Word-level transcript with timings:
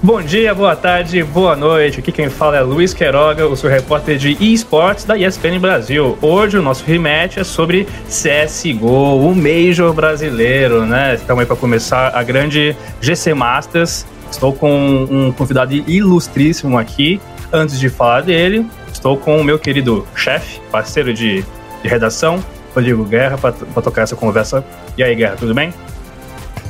Bom 0.00 0.22
dia, 0.22 0.54
boa 0.54 0.76
tarde, 0.76 1.24
boa 1.24 1.56
noite. 1.56 1.98
Aqui 1.98 2.12
quem 2.12 2.30
fala 2.30 2.56
é 2.56 2.60
Luiz 2.60 2.94
Queiroga, 2.94 3.42
eu 3.42 3.56
sou 3.56 3.68
repórter 3.68 4.16
de 4.16 4.30
esportes 4.40 5.04
da 5.04 5.18
ESPN 5.18 5.58
Brasil. 5.58 6.16
Hoje 6.22 6.56
o 6.56 6.62
nosso 6.62 6.84
rematch 6.84 7.38
é 7.38 7.42
sobre 7.42 7.84
CSGO, 8.06 9.18
o 9.18 9.34
Major 9.34 9.92
brasileiro, 9.92 10.86
né? 10.86 11.16
Estamos 11.16 11.40
aí 11.40 11.46
para 11.46 11.56
começar 11.56 12.16
a 12.16 12.22
grande 12.22 12.76
GC 13.00 13.34
Masters. 13.34 14.06
Estou 14.30 14.52
com 14.52 14.72
um 15.10 15.32
convidado 15.32 15.74
ilustríssimo 15.74 16.78
aqui. 16.78 17.20
Antes 17.52 17.80
de 17.80 17.88
falar 17.88 18.20
dele, 18.20 18.64
estou 18.92 19.16
com 19.16 19.40
o 19.40 19.42
meu 19.42 19.58
querido 19.58 20.06
chefe, 20.14 20.60
parceiro 20.70 21.12
de, 21.12 21.44
de 21.82 21.88
redação, 21.88 22.38
Rodrigo 22.72 23.04
Guerra, 23.04 23.36
para 23.36 23.82
tocar 23.82 24.02
essa 24.02 24.14
conversa. 24.14 24.64
E 24.96 25.02
aí, 25.02 25.16
Guerra, 25.16 25.34
tudo 25.36 25.52
bem? 25.52 25.74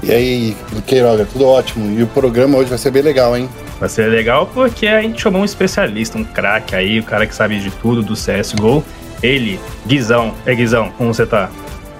E 0.02 0.12
aí, 0.12 0.56
Queiroga, 0.86 1.26
tudo 1.30 1.46
ótimo. 1.46 1.98
E 1.98 2.02
o 2.02 2.06
programa 2.06 2.58
hoje 2.58 2.68
vai 2.68 2.78
ser 2.78 2.90
bem 2.90 3.02
legal, 3.02 3.36
hein? 3.36 3.48
Vai 3.80 3.88
ser 3.88 4.06
legal 4.08 4.46
porque 4.52 4.86
a 4.86 5.00
gente 5.02 5.20
chamou 5.20 5.42
um 5.42 5.44
especialista, 5.44 6.18
um 6.18 6.24
craque 6.24 6.74
aí, 6.74 6.98
o 6.98 7.02
um 7.02 7.06
cara 7.06 7.26
que 7.26 7.34
sabe 7.34 7.58
de 7.60 7.70
tudo 7.70 8.02
do 8.02 8.14
CSGO. 8.14 8.84
Ele, 9.22 9.58
Guizão. 9.86 10.34
É 10.46 10.54
Guizão, 10.54 10.90
como 10.96 11.12
você 11.12 11.26
tá? 11.26 11.50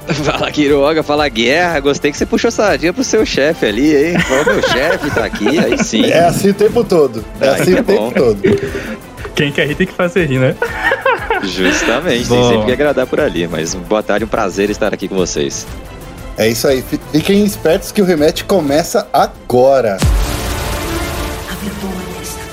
Fala 0.25 0.51
Quiroga, 0.51 1.03
fala 1.03 1.29
Guerra. 1.29 1.81
Gostei 1.81 2.11
que 2.11 2.17
você 2.17 2.25
puxou 2.25 2.51
sardinha 2.51 2.93
pro 2.93 3.05
seu 3.05 3.27
chefe 3.27 3.67
ali, 3.67 3.95
hein? 3.95 4.19
Falou, 4.21 4.45
meu 4.47 4.63
chefe 4.69 5.11
tá 5.11 5.25
aqui, 5.25 5.59
aí 5.59 5.77
sim. 5.85 6.07
É 6.07 6.21
assim 6.21 6.49
o 6.49 6.55
tempo 6.55 6.83
todo. 6.83 7.23
É 7.41 7.49
aí 7.49 7.61
assim 7.61 7.77
é 7.77 7.81
o 7.81 7.85
tempo 7.85 8.13
todo. 8.15 8.41
Quem 9.35 9.53
quer 9.53 9.67
rir 9.67 9.75
tem 9.75 9.87
que 9.87 9.93
fazer 9.93 10.25
rir, 10.25 10.39
né? 10.39 10.57
Justamente, 11.45 12.27
Bom. 12.27 12.41
tem 12.41 12.49
sempre 12.51 12.67
que 12.67 12.73
agradar 12.73 13.07
por 13.07 13.21
ali. 13.21 13.47
Mas 13.47 13.75
boa 13.75 14.03
tarde, 14.03 14.25
um 14.25 14.29
prazer 14.29 14.71
estar 14.71 14.93
aqui 14.95 15.09
com 15.09 15.15
vocês. 15.15 15.67
É 16.39 16.47
isso 16.47 16.69
aí. 16.69 16.83
Fiquem 16.83 17.45
espertos 17.45 17.91
que 17.91 18.01
o 18.01 18.05
rematch 18.05 18.45
começa 18.45 19.11
agora. 19.13 19.97
A 21.51 21.55
vitória 21.57 22.23
está 22.23 22.45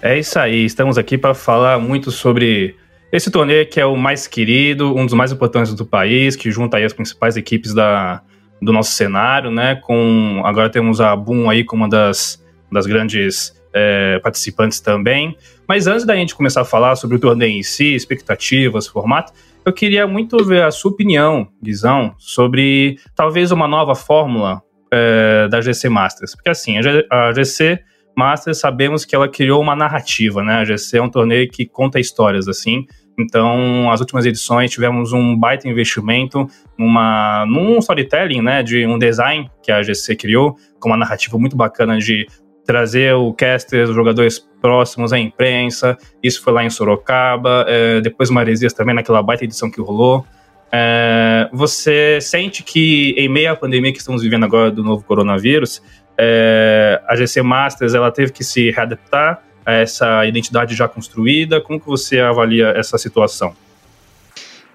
É 0.00 0.16
isso 0.16 0.38
aí. 0.38 0.64
Estamos 0.64 0.96
aqui 0.96 1.18
para 1.18 1.34
falar 1.34 1.80
muito 1.80 2.12
sobre 2.12 2.76
esse 3.10 3.32
torneio 3.32 3.68
que 3.68 3.80
é 3.80 3.84
o 3.84 3.96
mais 3.96 4.28
querido, 4.28 4.96
um 4.96 5.04
dos 5.04 5.14
mais 5.14 5.32
importantes 5.32 5.74
do 5.74 5.84
país, 5.84 6.36
que 6.36 6.48
junta 6.48 6.76
aí 6.76 6.84
as 6.84 6.92
principais 6.92 7.36
equipes 7.36 7.74
da, 7.74 8.22
do 8.62 8.72
nosso 8.72 8.92
cenário, 8.92 9.50
né? 9.50 9.74
Com 9.74 10.40
agora 10.44 10.70
temos 10.70 11.00
a 11.00 11.16
Boom 11.16 11.50
aí 11.50 11.64
como 11.64 11.82
uma 11.82 11.88
das, 11.88 12.40
das 12.70 12.86
grandes 12.86 13.60
é, 13.72 14.18
participantes 14.20 14.80
também. 14.80 15.36
Mas 15.68 15.86
antes 15.86 16.04
da 16.04 16.14
gente 16.14 16.34
começar 16.34 16.62
a 16.62 16.64
falar 16.64 16.96
sobre 16.96 17.16
o 17.16 17.20
torneio 17.20 17.58
em 17.58 17.62
si, 17.62 17.94
expectativas, 17.94 18.86
formato, 18.86 19.32
eu 19.64 19.72
queria 19.72 20.06
muito 20.06 20.44
ver 20.44 20.64
a 20.64 20.70
sua 20.70 20.90
opinião, 20.90 21.48
Guizão, 21.62 22.14
sobre 22.18 22.98
talvez 23.14 23.52
uma 23.52 23.68
nova 23.68 23.94
fórmula 23.94 24.60
é, 24.92 25.48
da 25.48 25.60
GC 25.60 25.88
Masters. 25.88 26.34
Porque 26.34 26.50
assim, 26.50 26.76
a 27.10 27.32
GC 27.32 27.78
Masters 28.16 28.58
sabemos 28.58 29.04
que 29.04 29.14
ela 29.14 29.28
criou 29.28 29.60
uma 29.62 29.74
narrativa, 29.74 30.42
né? 30.42 30.56
A 30.56 30.64
GC 30.64 30.98
é 30.98 31.02
um 31.02 31.08
torneio 31.08 31.48
que 31.48 31.64
conta 31.64 31.98
histórias, 31.98 32.48
assim. 32.48 32.84
Então, 33.18 33.90
as 33.90 34.00
últimas 34.00 34.24
edições 34.24 34.70
tivemos 34.70 35.12
um 35.12 35.36
baita 35.38 35.68
investimento 35.68 36.46
numa, 36.78 37.44
num 37.46 37.78
storytelling, 37.78 38.40
né, 38.40 38.62
de 38.62 38.86
um 38.86 38.98
design 38.98 39.50
que 39.62 39.70
a 39.70 39.82
GC 39.82 40.16
criou, 40.16 40.56
com 40.80 40.88
uma 40.88 40.96
narrativa 40.96 41.38
muito 41.38 41.56
bacana 41.56 41.98
de 41.98 42.26
trazer 42.64 43.14
o 43.14 43.32
caster, 43.32 43.88
os 43.88 43.94
jogadores 43.94 44.38
próximos 44.60 45.12
à 45.12 45.18
imprensa. 45.18 45.96
Isso 46.22 46.42
foi 46.42 46.52
lá 46.52 46.64
em 46.64 46.70
Sorocaba, 46.70 47.64
é, 47.68 48.00
depois 48.00 48.30
Maresias 48.30 48.72
também, 48.72 48.94
naquela 48.94 49.22
baita 49.22 49.44
edição 49.44 49.70
que 49.70 49.80
rolou. 49.80 50.24
É, 50.70 51.48
você 51.52 52.18
sente 52.20 52.62
que, 52.62 53.14
em 53.18 53.28
meio 53.28 53.52
à 53.52 53.56
pandemia 53.56 53.92
que 53.92 53.98
estamos 53.98 54.22
vivendo 54.22 54.44
agora 54.44 54.70
do 54.70 54.82
novo 54.82 55.04
coronavírus, 55.04 55.82
é, 56.16 57.00
a 57.06 57.16
GC 57.16 57.42
Masters 57.42 57.94
ela 57.94 58.10
teve 58.10 58.32
que 58.32 58.44
se 58.44 58.70
readaptar 58.70 59.42
a 59.64 59.72
essa 59.72 60.24
identidade 60.26 60.74
já 60.74 60.88
construída? 60.88 61.60
Como 61.60 61.80
que 61.80 61.86
você 61.86 62.20
avalia 62.20 62.68
essa 62.68 62.96
situação? 62.98 63.54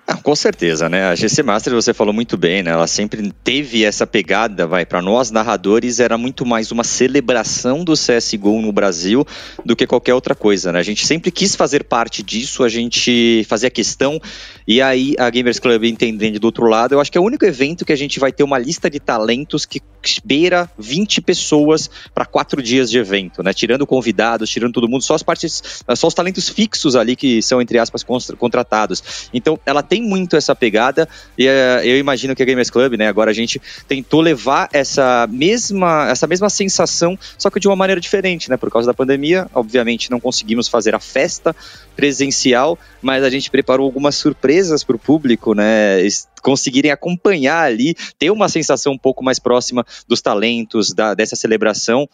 Ah, 0.09 0.16
com 0.16 0.34
certeza, 0.34 0.88
né? 0.88 1.03
A 1.03 1.16
GC 1.16 1.44
Master, 1.44 1.73
você 1.73 1.94
falou 1.94 2.13
muito 2.13 2.38
bem, 2.38 2.63
né? 2.63 2.72
Ela 2.72 2.88
sempre 2.88 3.29
teve 3.44 3.84
essa 3.84 4.07
pegada, 4.07 4.66
vai, 4.66 4.85
para 4.85 5.01
nós 5.01 5.31
narradores, 5.31 6.00
era 6.00 6.18
muito 6.18 6.45
mais 6.45 6.72
uma 6.72 6.85
celebração 6.85 7.84
do 7.84 7.91
CSGO 7.91 8.62
no 8.62 8.72
Brasil 8.72 9.28
do 9.66 9.75
que 9.75 9.85
qualquer 9.85 10.13
outra 10.13 10.34
coisa, 10.34 10.72
né? 10.72 10.79
A 10.79 10.84
gente 10.84 11.06
sempre 11.06 11.29
quis 11.29 11.57
fazer 11.57 11.84
parte 11.84 12.23
disso, 12.23 12.63
a 12.63 12.69
gente 12.69 13.45
fazia 13.50 13.69
questão, 13.69 14.18
e 14.66 14.81
aí 14.81 15.13
a 15.19 15.29
Gamers 15.29 15.59
Club 15.59 15.84
entendendo 15.84 16.39
do 16.39 16.45
outro 16.45 16.68
lado, 16.68 16.95
eu 16.95 17.01
acho 17.01 17.12
que 17.12 17.18
é 17.18 17.22
o 17.22 17.25
único 17.25 17.44
evento 17.44 17.84
que 17.84 17.91
a 17.91 17.97
gente 17.97 18.18
vai 18.18 18.31
ter 18.31 18.44
uma 18.44 18.57
lista 18.57 18.89
de 18.89 19.01
talentos 19.01 19.66
que 19.66 19.81
beira 20.24 20.69
20 20.78 21.19
pessoas 21.22 21.89
para 22.16 22.25
quatro 22.25 22.62
dias 22.62 22.89
de 22.89 22.97
evento, 22.97 23.44
né? 23.44 23.51
Tirando 23.51 23.85
convidados, 23.85 24.50
tirando 24.50 24.72
todo 24.72 24.88
mundo, 24.88 25.03
só 25.03 25.16
as 25.16 25.24
partes, 25.24 25.84
só 25.97 26.07
os 26.07 26.13
talentos 26.13 26.47
fixos 26.47 26.95
ali 26.95 27.13
que 27.13 27.41
são, 27.41 27.62
entre 27.62 27.78
aspas, 27.78 28.06
contratados. 28.38 29.29
Então, 29.34 29.59
ela 29.66 29.84
tem 29.84 29.97
tem 29.97 30.02
muito 30.03 30.35
essa 30.35 30.56
pegada 30.56 31.09
e 31.38 31.47
uh, 31.47 31.81
eu 31.84 31.97
imagino 31.97 32.35
que 32.35 32.44
a 32.44 32.46
Gamers 32.46 32.69
Club, 32.69 32.94
né, 32.94 33.08
agora 33.08 33.31
a 33.31 33.34
gente 33.34 33.59
tentou 33.88 34.22
levar 34.22 34.69
essa 34.72 35.28
mesma, 35.30 36.08
essa 36.09 36.28
mesma 36.28 36.50
sensação, 36.50 37.18
só 37.38 37.50
que 37.50 37.59
de 37.59 37.68
uma 37.68 37.75
maneira 37.75 38.00
diferente, 38.00 38.50
né, 38.50 38.57
por 38.57 38.72
causa 38.72 38.86
da 38.86 38.94
pandemia, 38.94 39.50
obviamente 39.53 40.12
não 40.12 40.19
conseguimos 40.19 40.68
fazer 40.68 40.94
a 40.94 41.00
festa 41.00 41.56
presencial, 41.96 42.78
mas 43.02 43.24
a 43.24 43.30
gente 43.30 43.50
preparou 43.50 43.86
algumas 43.86 44.16
surpresas 44.16 44.84
para 44.84 44.96
o 44.96 45.00
público, 45.00 45.56
né, 45.56 45.97
conseguirem 46.44 46.91
acompanhar 46.91 47.63
ali, 47.63 47.96
ter 48.19 48.30
uma 48.30 48.47
sensação 48.47 48.94
um 48.94 48.97
pouco 48.97 49.24
mais 49.24 49.40
próxima 49.40 49.86
dos 50.07 50.22
talentos, 50.22 50.94
da, 50.94 51.16
dessa 51.16 51.36
celebração, 51.36 52.07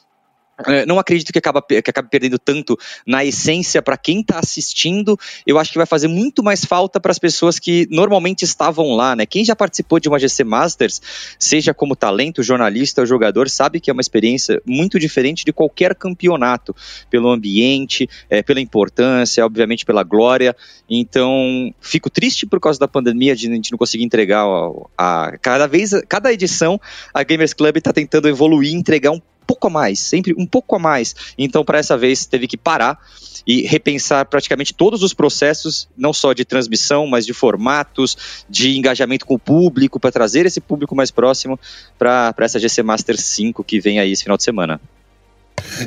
não 0.88 1.00
acredito 1.00 1.32
que, 1.32 1.40
acaba, 1.40 1.62
que 1.62 1.90
acabe 1.90 2.10
perdendo 2.10 2.38
tanto 2.38 2.78
na 3.06 3.26
essência 3.26 3.82
para 3.82 3.98
quem 3.98 4.22
está 4.22 4.40
assistindo. 4.40 5.18
Eu 5.46 5.58
acho 5.58 5.72
que 5.72 5.78
vai 5.78 5.88
fazer 5.88 6.08
muito 6.08 6.44
mais 6.44 6.64
falta 6.64 7.00
para 7.00 7.12
as 7.12 7.20
pessoas 7.20 7.58
que 7.58 7.88
normalmente 7.90 8.44
estavam 8.44 8.96
lá, 8.96 9.16
né? 9.16 9.26
Quem 9.26 9.44
já 9.44 9.56
participou 9.56 10.00
de 10.00 10.08
uma 10.08 10.20
GC 10.20 10.44
Masters, 10.44 11.02
seja 11.40 11.74
como 11.74 11.96
talento, 11.96 12.44
jornalista 12.44 13.02
ou 13.02 13.08
jogador, 13.08 13.50
sabe 13.50 13.80
que 13.80 13.90
é 13.90 13.94
uma 13.94 14.02
experiência 14.02 14.62
muito 14.66 15.00
diferente 15.00 15.44
de 15.44 15.52
qualquer 15.52 15.96
campeonato, 15.96 16.76
pelo 17.10 17.30
ambiente, 17.30 18.08
é, 18.30 18.44
pela 18.44 18.62
importância, 18.62 19.46
obviamente 19.46 19.86
pela 19.86 20.04
glória. 20.04 20.56
Então, 20.90 21.74
fico 21.82 22.10
triste 22.10 22.46
por 22.46 22.60
causa 22.60 22.80
da 22.80 22.88
pandemia 22.88 23.36
de 23.36 23.48
a 23.48 23.54
gente 23.56 23.72
não 23.72 23.78
conseguir 23.78 24.04
entregar 24.04 24.46
a, 24.46 24.72
a 24.98 25.38
cada 25.40 25.68
vez, 25.68 25.92
cada 26.08 26.32
edição, 26.32 26.80
a 27.14 27.24
Gamers 27.24 27.54
Club 27.54 27.78
está 27.78 27.92
tentando 27.92 28.28
evoluir, 28.28 28.74
entregar 28.74 29.12
um 29.12 29.22
pouco 29.44 29.68
a 29.68 29.70
mais, 29.70 30.00
sempre 30.00 30.34
um 30.38 30.46
pouco 30.46 30.76
a 30.76 30.80
mais. 30.80 31.16
Então, 31.38 31.64
para 31.64 31.78
essa 31.78 31.98
vez, 31.98 32.26
teve 32.26 32.48
que 32.48 32.58
parar 32.58 33.00
e 33.46 33.62
repensar 33.64 34.26
praticamente 34.26 34.74
todos 34.74 35.04
os 35.04 35.14
processos, 35.14 35.88
não 35.98 36.14
só 36.14 36.34
de 36.34 36.46
transmissão, 36.46 37.06
mas 37.06 37.26
de 37.26 37.34
formatos, 37.34 38.46
de 38.50 38.78
engajamento 38.78 39.26
com 39.26 39.36
o 39.36 39.40
público, 39.40 40.00
para 40.00 40.12
trazer 40.12 40.46
esse 40.46 40.62
público 40.62 40.96
mais 40.96 41.12
próximo 41.12 41.60
para 42.00 42.34
essa 42.40 42.60
GC 42.60 42.82
Master 42.84 43.20
5 43.20 43.64
que 43.64 43.80
vem 43.80 44.00
aí 44.00 44.12
esse 44.12 44.24
final 44.24 44.38
de 44.38 44.44
semana. 44.44 44.80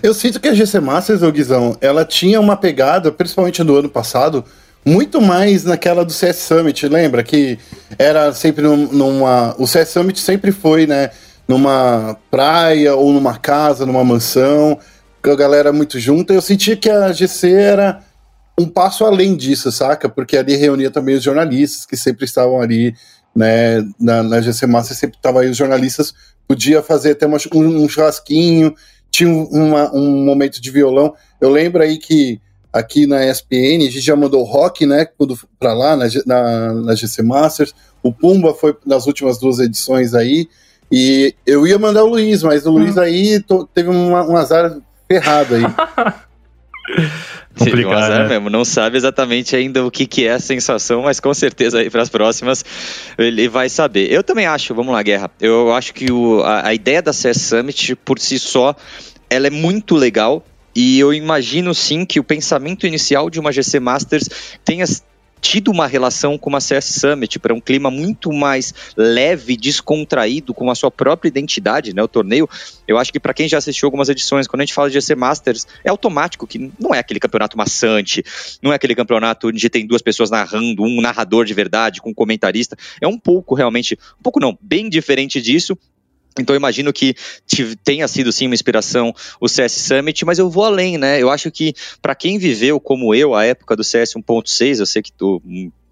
Eu 0.02 0.14
sinto 0.14 0.40
que 0.40 0.48
a 0.48 0.54
GC 0.54 0.80
Masters, 0.80 1.22
ô 1.22 1.30
Guizão, 1.30 1.76
ela 1.80 2.04
tinha 2.04 2.40
uma 2.40 2.56
pegada, 2.56 3.10
principalmente 3.10 3.62
no 3.62 3.74
ano 3.74 3.88
passado, 3.88 4.44
muito 4.84 5.20
mais 5.20 5.64
naquela 5.64 6.04
do 6.04 6.12
CS 6.12 6.36
Summit, 6.36 6.86
lembra? 6.88 7.22
Que 7.24 7.58
era 7.98 8.32
sempre 8.32 8.64
numa. 8.64 9.54
O 9.58 9.66
CS 9.66 9.88
Summit 9.88 10.20
sempre 10.20 10.52
foi, 10.52 10.86
né? 10.86 11.10
Numa 11.48 12.16
praia 12.30 12.94
ou 12.94 13.12
numa 13.12 13.38
casa, 13.38 13.86
numa 13.86 14.04
mansão, 14.04 14.78
com 15.22 15.30
a 15.30 15.36
galera 15.36 15.72
muito 15.72 15.98
junta. 15.98 16.32
Eu 16.32 16.42
sentia 16.42 16.76
que 16.76 16.90
a 16.90 17.12
GC 17.12 17.50
era 17.52 18.02
um 18.58 18.66
passo 18.66 19.04
além 19.04 19.36
disso, 19.36 19.70
saca? 19.70 20.08
Porque 20.08 20.36
ali 20.36 20.56
reunia 20.56 20.90
também 20.90 21.14
os 21.14 21.22
jornalistas 21.22 21.84
que 21.84 21.96
sempre 21.96 22.24
estavam 22.24 22.60
ali, 22.60 22.94
né? 23.34 23.82
Na, 24.00 24.22
na 24.22 24.40
GC 24.40 24.66
Master 24.66 24.96
sempre 24.96 25.16
estavam 25.16 25.40
aí 25.40 25.50
os 25.50 25.56
jornalistas, 25.56 26.14
podia 26.48 26.82
fazer 26.82 27.12
até 27.12 27.26
uma, 27.26 27.38
um, 27.54 27.84
um 27.84 27.88
churrasquinho, 27.88 28.74
tinha 29.10 29.30
uma, 29.30 29.94
um 29.94 30.24
momento 30.24 30.60
de 30.60 30.70
violão. 30.70 31.14
Eu 31.40 31.50
lembro 31.50 31.82
aí 31.82 31.98
que 31.98 32.40
aqui 32.72 33.06
na 33.06 33.24
ESPN 33.24 33.86
a 33.86 33.90
gente 33.90 34.00
já 34.00 34.16
mandou 34.16 34.42
rock, 34.44 34.86
né? 34.86 35.06
Para 35.58 35.72
lá 35.72 35.96
na, 35.96 36.06
na, 36.26 36.72
na 36.74 36.94
GC 36.94 37.22
Masters. 37.22 37.74
O 38.02 38.12
Pumba 38.12 38.54
foi 38.54 38.76
nas 38.84 39.06
últimas 39.06 39.38
duas 39.38 39.58
edições 39.58 40.14
aí. 40.14 40.48
E 40.90 41.34
eu 41.46 41.66
ia 41.66 41.78
mandar 41.78 42.04
o 42.04 42.08
Luiz, 42.08 42.42
mas 42.42 42.64
o 42.66 42.70
Luiz 42.70 42.96
hum. 42.96 43.00
aí 43.00 43.42
teve 43.74 43.90
um, 43.90 44.12
um 44.12 44.36
azar 44.36 44.76
ferrado 45.08 45.54
aí. 45.54 45.62
Complicado, 47.58 47.88
um 47.88 47.96
azar 47.96 48.22
né? 48.22 48.28
mesmo. 48.28 48.50
Não 48.50 48.64
sabe 48.64 48.96
exatamente 48.96 49.56
ainda 49.56 49.84
o 49.84 49.90
que, 49.90 50.06
que 50.06 50.26
é 50.26 50.32
a 50.32 50.38
sensação, 50.38 51.02
mas 51.02 51.18
com 51.18 51.32
certeza 51.32 51.78
aí 51.78 51.90
para 51.90 52.02
as 52.02 52.08
próximas 52.08 52.64
ele 53.18 53.48
vai 53.48 53.68
saber. 53.68 54.12
Eu 54.12 54.22
também 54.22 54.46
acho, 54.46 54.74
vamos 54.74 54.92
lá, 54.92 55.02
Guerra. 55.02 55.30
Eu 55.40 55.72
acho 55.72 55.94
que 55.94 56.12
o, 56.12 56.42
a, 56.42 56.68
a 56.68 56.74
ideia 56.74 57.02
da 57.02 57.12
CS 57.12 57.40
Summit 57.42 57.96
por 57.96 58.18
si 58.18 58.38
só 58.38 58.74
ela 59.28 59.46
é 59.46 59.50
muito 59.50 59.94
legal. 59.94 60.44
E 60.74 60.98
eu 61.00 61.12
imagino 61.14 61.74
sim 61.74 62.04
que 62.04 62.20
o 62.20 62.24
pensamento 62.24 62.86
inicial 62.86 63.30
de 63.30 63.40
uma 63.40 63.50
GC 63.50 63.80
Masters 63.80 64.28
tenha 64.62 64.84
tido 65.46 65.70
uma 65.70 65.86
relação 65.86 66.36
com 66.36 66.56
a 66.56 66.60
CS 66.60 66.86
Summit 66.86 67.38
para 67.38 67.54
um 67.54 67.60
clima 67.60 67.88
muito 67.88 68.32
mais 68.32 68.74
leve, 68.96 69.56
descontraído, 69.56 70.52
com 70.52 70.68
a 70.68 70.74
sua 70.74 70.90
própria 70.90 71.28
identidade, 71.28 71.94
né? 71.94 72.02
O 72.02 72.08
torneio, 72.08 72.48
eu 72.88 72.98
acho 72.98 73.12
que 73.12 73.20
para 73.20 73.32
quem 73.32 73.48
já 73.48 73.58
assistiu 73.58 73.86
algumas 73.86 74.08
edições, 74.08 74.48
quando 74.48 74.62
a 74.62 74.64
gente 74.64 74.74
fala 74.74 74.90
de 74.90 74.94
GC 74.94 75.14
Masters, 75.14 75.64
é 75.84 75.88
automático 75.88 76.48
que 76.48 76.72
não 76.80 76.92
é 76.92 76.98
aquele 76.98 77.20
campeonato 77.20 77.56
maçante, 77.56 78.24
não 78.60 78.72
é 78.72 78.74
aquele 78.74 78.96
campeonato 78.96 79.46
onde 79.46 79.70
tem 79.70 79.86
duas 79.86 80.02
pessoas 80.02 80.30
narrando, 80.30 80.82
um 80.82 81.00
narrador 81.00 81.44
de 81.44 81.54
verdade 81.54 82.00
com 82.00 82.10
um 82.10 82.14
comentarista. 82.14 82.76
É 83.00 83.06
um 83.06 83.16
pouco 83.16 83.54
realmente, 83.54 83.96
um 84.18 84.22
pouco 84.24 84.40
não, 84.40 84.58
bem 84.60 84.88
diferente 84.88 85.40
disso, 85.40 85.78
então 86.38 86.54
eu 86.54 86.58
imagino 86.58 86.92
que 86.92 87.14
tenha 87.84 88.06
sido 88.08 88.32
sim 88.32 88.46
uma 88.46 88.54
inspiração 88.54 89.14
o 89.40 89.48
CS 89.48 89.72
Summit, 89.72 90.24
mas 90.24 90.38
eu 90.38 90.50
vou 90.50 90.64
além, 90.64 90.98
né? 90.98 91.20
Eu 91.20 91.30
acho 91.30 91.50
que 91.50 91.74
para 92.00 92.14
quem 92.14 92.38
viveu 92.38 92.78
como 92.78 93.14
eu 93.14 93.34
a 93.34 93.44
época 93.44 93.76
do 93.76 93.84
CS 93.84 94.14
1.6, 94.14 94.80
eu 94.80 94.86
sei 94.86 95.02
que 95.02 95.12
tu 95.12 95.42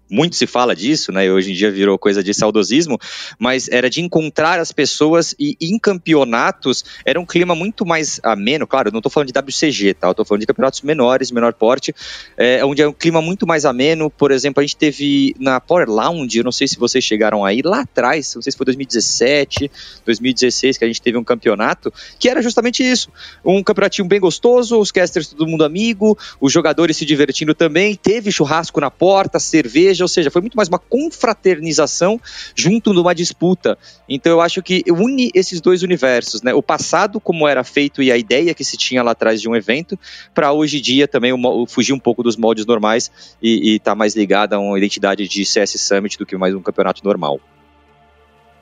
muito 0.09 0.35
se 0.35 0.45
fala 0.45 0.75
disso, 0.75 1.11
né? 1.11 1.31
Hoje 1.31 1.51
em 1.51 1.55
dia 1.55 1.71
virou 1.71 1.97
coisa 1.97 2.23
de 2.23 2.33
saudosismo, 2.33 2.99
mas 3.39 3.67
era 3.69 3.89
de 3.89 4.01
encontrar 4.01 4.59
as 4.59 4.71
pessoas 4.71 5.35
e 5.39 5.57
em 5.59 5.79
campeonatos 5.79 6.85
era 7.03 7.19
um 7.19 7.25
clima 7.25 7.55
muito 7.55 7.85
mais 7.85 8.19
ameno. 8.23 8.67
Claro, 8.67 8.91
não 8.91 8.99
estou 8.99 9.11
falando 9.11 9.31
de 9.31 9.39
WCG, 9.39 9.95
tá? 9.95 10.07
Eu 10.07 10.13
tô 10.13 10.23
falando 10.23 10.41
de 10.41 10.47
campeonatos 10.47 10.81
menores, 10.81 11.31
menor 11.31 11.53
porte, 11.53 11.93
é, 12.37 12.63
onde 12.63 12.81
é 12.81 12.87
um 12.87 12.93
clima 12.93 13.21
muito 13.21 13.47
mais 13.47 13.65
ameno. 13.65 14.09
Por 14.09 14.31
exemplo, 14.31 14.61
a 14.61 14.63
gente 14.63 14.77
teve 14.77 15.35
na 15.39 15.59
Power 15.59 15.89
Lounge, 15.89 16.37
eu 16.37 16.43
não 16.43 16.51
sei 16.51 16.67
se 16.67 16.77
vocês 16.77 17.03
chegaram 17.03 17.43
aí, 17.43 17.61
lá 17.63 17.81
atrás, 17.81 18.33
não 18.35 18.41
sei 18.41 18.51
se 18.51 18.57
foi 18.57 18.65
2017, 18.65 19.71
2016, 20.05 20.77
que 20.77 20.83
a 20.83 20.87
gente 20.87 21.01
teve 21.01 21.17
um 21.17 21.23
campeonato, 21.23 21.91
que 22.19 22.29
era 22.29 22.41
justamente 22.41 22.83
isso. 22.83 23.09
Um 23.43 23.63
campeonatinho 23.63 24.07
bem 24.07 24.19
gostoso, 24.19 24.79
os 24.79 24.91
casters 24.91 25.27
todo 25.27 25.47
mundo 25.47 25.63
amigo, 25.63 26.17
os 26.39 26.51
jogadores 26.51 26.97
se 26.97 27.05
divertindo 27.05 27.55
também, 27.55 27.95
teve 27.95 28.31
churrasco 28.31 28.79
na 28.79 28.91
porta, 28.91 29.39
cerveja 29.39 29.94
ou 30.03 30.07
seja, 30.07 30.31
foi 30.31 30.41
muito 30.41 30.55
mais 30.55 30.67
uma 30.67 30.79
confraternização 30.79 32.19
junto 32.55 32.93
de 32.93 32.99
uma 32.99 33.13
disputa. 33.13 33.77
Então 34.07 34.31
eu 34.31 34.41
acho 34.41 34.61
que 34.61 34.83
une 34.87 35.31
esses 35.33 35.61
dois 35.61 35.83
universos, 35.83 36.41
né? 36.41 36.53
O 36.53 36.61
passado, 36.61 37.19
como 37.19 37.47
era 37.47 37.63
feito 37.63 38.01
e 38.01 38.11
a 38.11 38.17
ideia 38.17 38.53
que 38.53 38.63
se 38.63 38.77
tinha 38.77 39.03
lá 39.03 39.11
atrás 39.11 39.41
de 39.41 39.49
um 39.49 39.55
evento, 39.55 39.97
para 40.33 40.51
hoje 40.51 40.77
em 40.77 40.81
dia 40.81 41.07
também 41.07 41.31
fugir 41.67 41.93
um 41.93 41.99
pouco 41.99 42.23
dos 42.23 42.37
moldes 42.37 42.65
normais 42.65 43.11
e 43.41 43.75
estar 43.75 43.91
tá 43.91 43.95
mais 43.95 44.15
ligado 44.15 44.53
a 44.53 44.59
uma 44.59 44.77
identidade 44.77 45.27
de 45.27 45.45
CS 45.45 45.79
Summit 45.79 46.17
do 46.17 46.25
que 46.25 46.37
mais 46.37 46.53
um 46.53 46.61
campeonato 46.61 47.03
normal. 47.03 47.39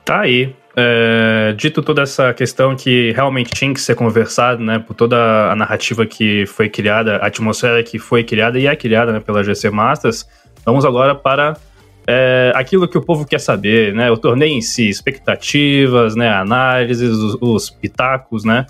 Tá 0.04 0.20
aí. 0.20 0.54
É, 0.76 1.54
dito 1.56 1.80
toda 1.82 2.02
essa 2.02 2.34
questão 2.34 2.74
que 2.74 3.12
realmente 3.12 3.52
tinha 3.52 3.72
que 3.72 3.80
ser 3.80 3.94
conversado, 3.94 4.62
né, 4.62 4.80
por 4.80 4.92
toda 4.92 5.50
a 5.50 5.54
narrativa 5.54 6.04
que 6.04 6.44
foi 6.46 6.68
criada, 6.68 7.16
a 7.18 7.26
atmosfera 7.26 7.82
que 7.82 7.96
foi 7.98 8.24
criada 8.24 8.58
e 8.58 8.66
é 8.66 8.74
criada 8.74 9.12
né, 9.12 9.20
pela 9.20 9.44
GC 9.44 9.70
Masters, 9.70 10.28
Vamos 10.64 10.84
agora 10.84 11.14
para 11.14 11.56
é, 12.06 12.52
aquilo 12.54 12.88
que 12.88 12.98
o 12.98 13.02
povo 13.02 13.26
quer 13.26 13.40
saber, 13.40 13.94
né? 13.94 14.10
O 14.10 14.16
torneio 14.16 14.56
em 14.56 14.60
si, 14.60 14.88
expectativas, 14.88 16.14
né? 16.14 16.28
Análises, 16.28 17.10
os, 17.10 17.36
os 17.40 17.70
pitacos, 17.70 18.44
né? 18.44 18.66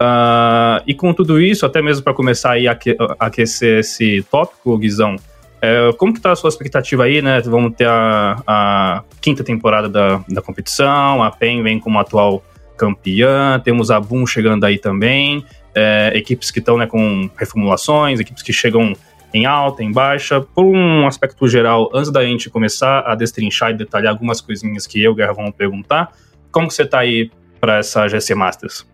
Uh, 0.00 0.80
e 0.86 0.94
com 0.94 1.12
tudo 1.12 1.40
isso, 1.40 1.66
até 1.66 1.82
mesmo 1.82 2.04
para 2.04 2.14
começar 2.14 2.52
aí 2.52 2.68
a 2.68 2.78
aquecer 3.18 3.80
esse 3.80 4.24
tópico, 4.30 4.78
Guizão, 4.78 5.16
é, 5.60 5.90
como 5.98 6.14
que 6.14 6.20
tá 6.20 6.30
a 6.30 6.36
sua 6.36 6.48
expectativa 6.48 7.04
aí, 7.04 7.20
né? 7.20 7.40
Vamos 7.40 7.74
ter 7.74 7.88
a, 7.88 8.40
a 8.46 9.02
quinta 9.20 9.42
temporada 9.42 9.88
da, 9.88 10.22
da 10.28 10.40
competição, 10.40 11.22
a 11.22 11.30
PEN 11.30 11.62
vem 11.62 11.80
como 11.80 11.98
atual 11.98 12.42
campeã, 12.76 13.60
temos 13.62 13.90
a 13.90 13.98
Boom 13.98 14.24
chegando 14.24 14.64
aí 14.64 14.78
também, 14.78 15.44
é, 15.74 16.12
equipes 16.14 16.52
que 16.52 16.60
estão 16.60 16.78
né, 16.78 16.86
com 16.86 17.28
reformulações, 17.36 18.20
equipes 18.20 18.42
que 18.42 18.52
chegam 18.52 18.94
em 19.32 19.46
alta, 19.46 19.82
em 19.82 19.92
baixa. 19.92 20.40
Por 20.40 20.64
um 20.64 21.06
aspecto 21.06 21.46
geral, 21.48 21.90
antes 21.94 22.10
da 22.10 22.24
gente 22.24 22.48
começar 22.50 23.00
a 23.00 23.14
destrinchar 23.14 23.70
e 23.70 23.74
detalhar 23.74 24.12
algumas 24.12 24.40
coisinhas 24.40 24.86
que 24.86 24.98
eu 24.98 25.04
e 25.04 25.08
o 25.08 25.14
Guerra 25.14 25.32
vão 25.32 25.52
perguntar, 25.52 26.12
como 26.50 26.68
que 26.68 26.74
você 26.74 26.82
está 26.82 27.00
aí 27.00 27.30
para 27.60 27.78
essa 27.78 28.06
GC 28.08 28.34
Masters? 28.34 28.86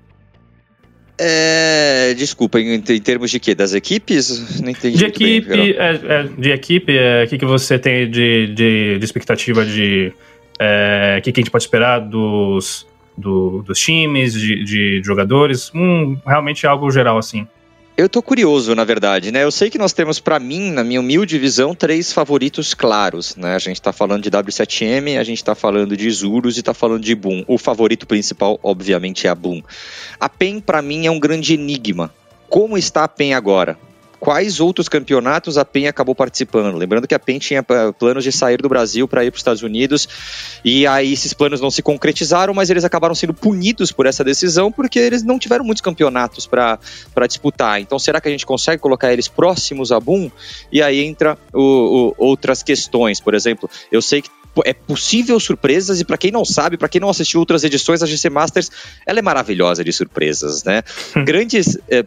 É, 1.17 2.13
desculpa, 2.15 2.59
em, 2.59 2.75
em, 2.75 3.01
termos 3.01 3.31
de 3.31 3.39
quê? 3.39 3.55
Das 3.55 3.73
equipes? 3.73 4.61
Não 4.61 4.71
entendi. 4.71 4.99
De 4.99 5.05
equipe, 5.05 5.49
bem, 5.49 5.71
é, 5.71 6.01
é, 6.09 6.23
de 6.25 6.51
equipe, 6.51 6.93
o 6.93 6.99
é, 6.99 7.27
que, 7.27 7.39
que 7.39 7.45
você 7.45 7.79
tem 7.79 8.11
de, 8.11 8.49
de, 8.49 8.99
de 8.99 9.05
expectativa 9.05 9.65
de 9.65 10.13
o 10.13 10.57
é, 10.59 11.21
que, 11.23 11.31
que 11.31 11.41
a 11.41 11.43
gente 11.43 11.51
pode 11.51 11.65
esperar 11.65 12.01
dos, 12.01 12.85
do, 13.17 13.63
dos 13.63 13.79
times, 13.79 14.35
de, 14.35 14.65
de 14.65 15.03
jogadores? 15.05 15.71
Um, 15.73 16.19
realmente 16.27 16.67
algo 16.67 16.91
geral 16.91 17.17
assim. 17.17 17.47
Eu 17.97 18.09
tô 18.09 18.21
curioso, 18.21 18.75
na 18.75 18.83
verdade, 18.83 19.31
né? 19.31 19.45
Eu 19.45 19.53
sei 19.53 19.71
que 19.71 19.79
nós 19.79 19.93
temos, 19.93 20.19
para 20.19 20.41
mim, 20.41 20.73
na 20.73 20.83
minha 20.83 20.99
humilde 20.99 21.39
visão, 21.39 21.77
três 21.77 22.13
favoritos 22.13 22.75
claros, 22.75 23.37
né? 23.37 23.55
A 23.55 23.59
gente 23.61 23.81
tá 23.81 23.93
falando 23.93 24.25
de 24.25 24.33
W7M, 24.33 25.17
a 25.17 25.23
gente 25.23 25.45
tá 25.45 25.55
falando 25.55 25.97
de 25.97 26.11
Zurus 26.11 26.59
e 26.59 26.63
tá 26.65 26.75
falando 26.75 27.05
de 27.05 27.15
Boom. 27.15 27.45
O 27.47 27.57
favorito 27.57 28.05
principal, 28.05 28.59
obviamente, 28.65 29.29
é 29.29 29.31
a 29.31 29.35
Boom. 29.35 29.63
A 30.19 30.29
PEN, 30.29 30.59
para 30.59 30.83
mim, 30.83 31.07
é 31.07 31.11
um 31.11 31.21
grande 31.21 31.55
enigma. 31.55 32.13
Como 32.49 32.77
está 32.77 33.05
a 33.05 33.09
PEN 33.09 33.33
agora? 33.33 33.79
Quais 34.25 34.59
outros 34.59 34.89
campeonatos 34.89 35.59
a 35.59 35.67
PEN 35.67 35.87
acabou 35.87 36.15
participando. 36.15 36.79
Lembrando 36.79 37.07
que 37.07 37.15
a 37.15 37.19
PEN 37.19 37.39
tinha 37.39 37.61
eh, 37.61 37.93
planos 37.93 38.25
de 38.25 38.33
sair 38.33 38.57
do 38.57 38.71
Brasil 38.71 39.07
para 39.07 39.23
ir 39.23 39.31
para 39.31 39.37
os 39.37 39.41
Estados 39.41 39.63
Unidos, 39.63 40.09
e 40.65 40.87
aí 40.87 41.13
esses 41.13 41.35
planos 41.35 41.61
não 41.61 41.71
se 41.71 41.83
concretizaram, 41.83 42.55
mas 42.55 42.71
eles 42.71 42.85
acabaram 42.85 43.15
sendo 43.15 43.35
punidos 43.35 43.93
por 43.93 44.07
essa 44.07 44.25
decisão 44.25 44.73
porque 44.73 44.99
eles 44.99 45.23
não 45.23 45.39
tiveram 45.39 45.63
muitos 45.63 45.83
campeonatos 45.83 46.47
para 46.47 46.79
disputar. 47.29 47.83
Então, 47.83 47.99
será 47.99 48.19
que 48.19 48.27
a 48.27 48.31
gente 48.31 48.47
consegue 48.47 48.81
colocar 48.81 49.13
eles 49.13 49.29
próximos 49.29 49.93
a 49.93 50.01
Boom? 50.01 50.31
E 50.73 50.81
aí 50.81 51.05
entra 51.05 51.37
o, 51.53 51.61
o, 51.61 52.15
outras 52.17 52.63
questões. 52.63 53.21
Por 53.21 53.35
exemplo, 53.35 53.69
eu 53.93 54.01
sei 54.01 54.23
que 54.23 54.31
é 54.65 54.73
possível 54.73 55.39
surpresas 55.39 56.01
e 56.01 56.05
para 56.05 56.17
quem 56.17 56.31
não 56.31 56.47
sabe, 56.47 56.79
para 56.79 56.89
quem 56.89 57.01
não 57.01 57.11
assistiu 57.11 57.41
outras 57.41 57.63
edições, 57.63 58.03
a 58.03 58.07
GC 58.07 58.31
Masters, 58.31 58.71
ela 59.05 59.19
é 59.19 59.23
maravilhosa 59.23 59.85
de 59.85 59.93
surpresas, 59.93 60.65
né? 60.65 60.83
Grandes 61.27 61.77
é, 61.89 61.99
é, 61.99 62.07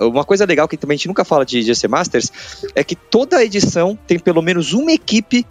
uma 0.00 0.24
coisa 0.24 0.44
legal 0.44 0.68
que 0.68 0.76
também 0.76 0.94
a 0.94 0.98
gente 0.98 1.08
nunca 1.08 1.24
fala 1.24 1.44
de 1.44 1.62
GC 1.62 1.88
Masters 1.88 2.30
é 2.74 2.84
que 2.84 2.94
toda 2.94 3.44
edição 3.44 3.98
tem 4.06 4.18
pelo 4.18 4.42
menos 4.42 4.72
uma 4.72 4.92
equipe 4.92 5.46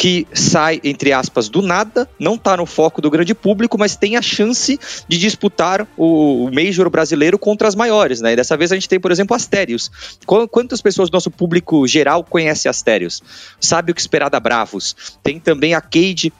que 0.00 0.26
sai, 0.32 0.80
entre 0.82 1.12
aspas, 1.12 1.50
do 1.50 1.60
nada, 1.60 2.08
não 2.18 2.36
está 2.36 2.56
no 2.56 2.64
foco 2.64 3.02
do 3.02 3.10
grande 3.10 3.34
público, 3.34 3.76
mas 3.76 3.96
tem 3.96 4.16
a 4.16 4.22
chance 4.22 4.80
de 5.06 5.18
disputar 5.18 5.86
o, 5.94 6.50
Major 6.50 6.88
brasileiro 6.88 7.38
contra 7.38 7.68
as 7.68 7.74
maiores, 7.74 8.22
né? 8.22 8.32
E 8.32 8.36
dessa 8.36 8.56
vez 8.56 8.72
a 8.72 8.76
gente 8.76 8.88
tem, 8.88 8.98
por 8.98 9.12
exemplo, 9.12 9.36
Astérios. 9.36 9.90
Quantas 10.24 10.80
pessoas 10.80 11.10
do 11.10 11.12
nosso 11.12 11.30
público 11.30 11.86
geral 11.86 12.24
conhece 12.24 12.66
Astérios? 12.66 13.22
Sabe 13.60 13.92
o 13.92 13.94
que 13.94 14.00
esperar 14.00 14.30
da 14.30 14.40
Bravos? 14.40 14.96
Tem 15.22 15.38
também 15.38 15.74
a 15.74 15.82
Cade, 15.82 16.32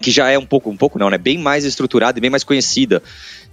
que 0.00 0.10
já 0.10 0.30
é 0.30 0.38
um 0.38 0.46
pouco, 0.46 0.70
um 0.70 0.76
pouco 0.76 0.98
não, 0.98 1.10
né? 1.10 1.18
Bem 1.18 1.38
mais 1.38 1.64
estruturada 1.64 2.18
e 2.18 2.20
bem 2.20 2.30
mais 2.30 2.44
conhecida. 2.44 3.02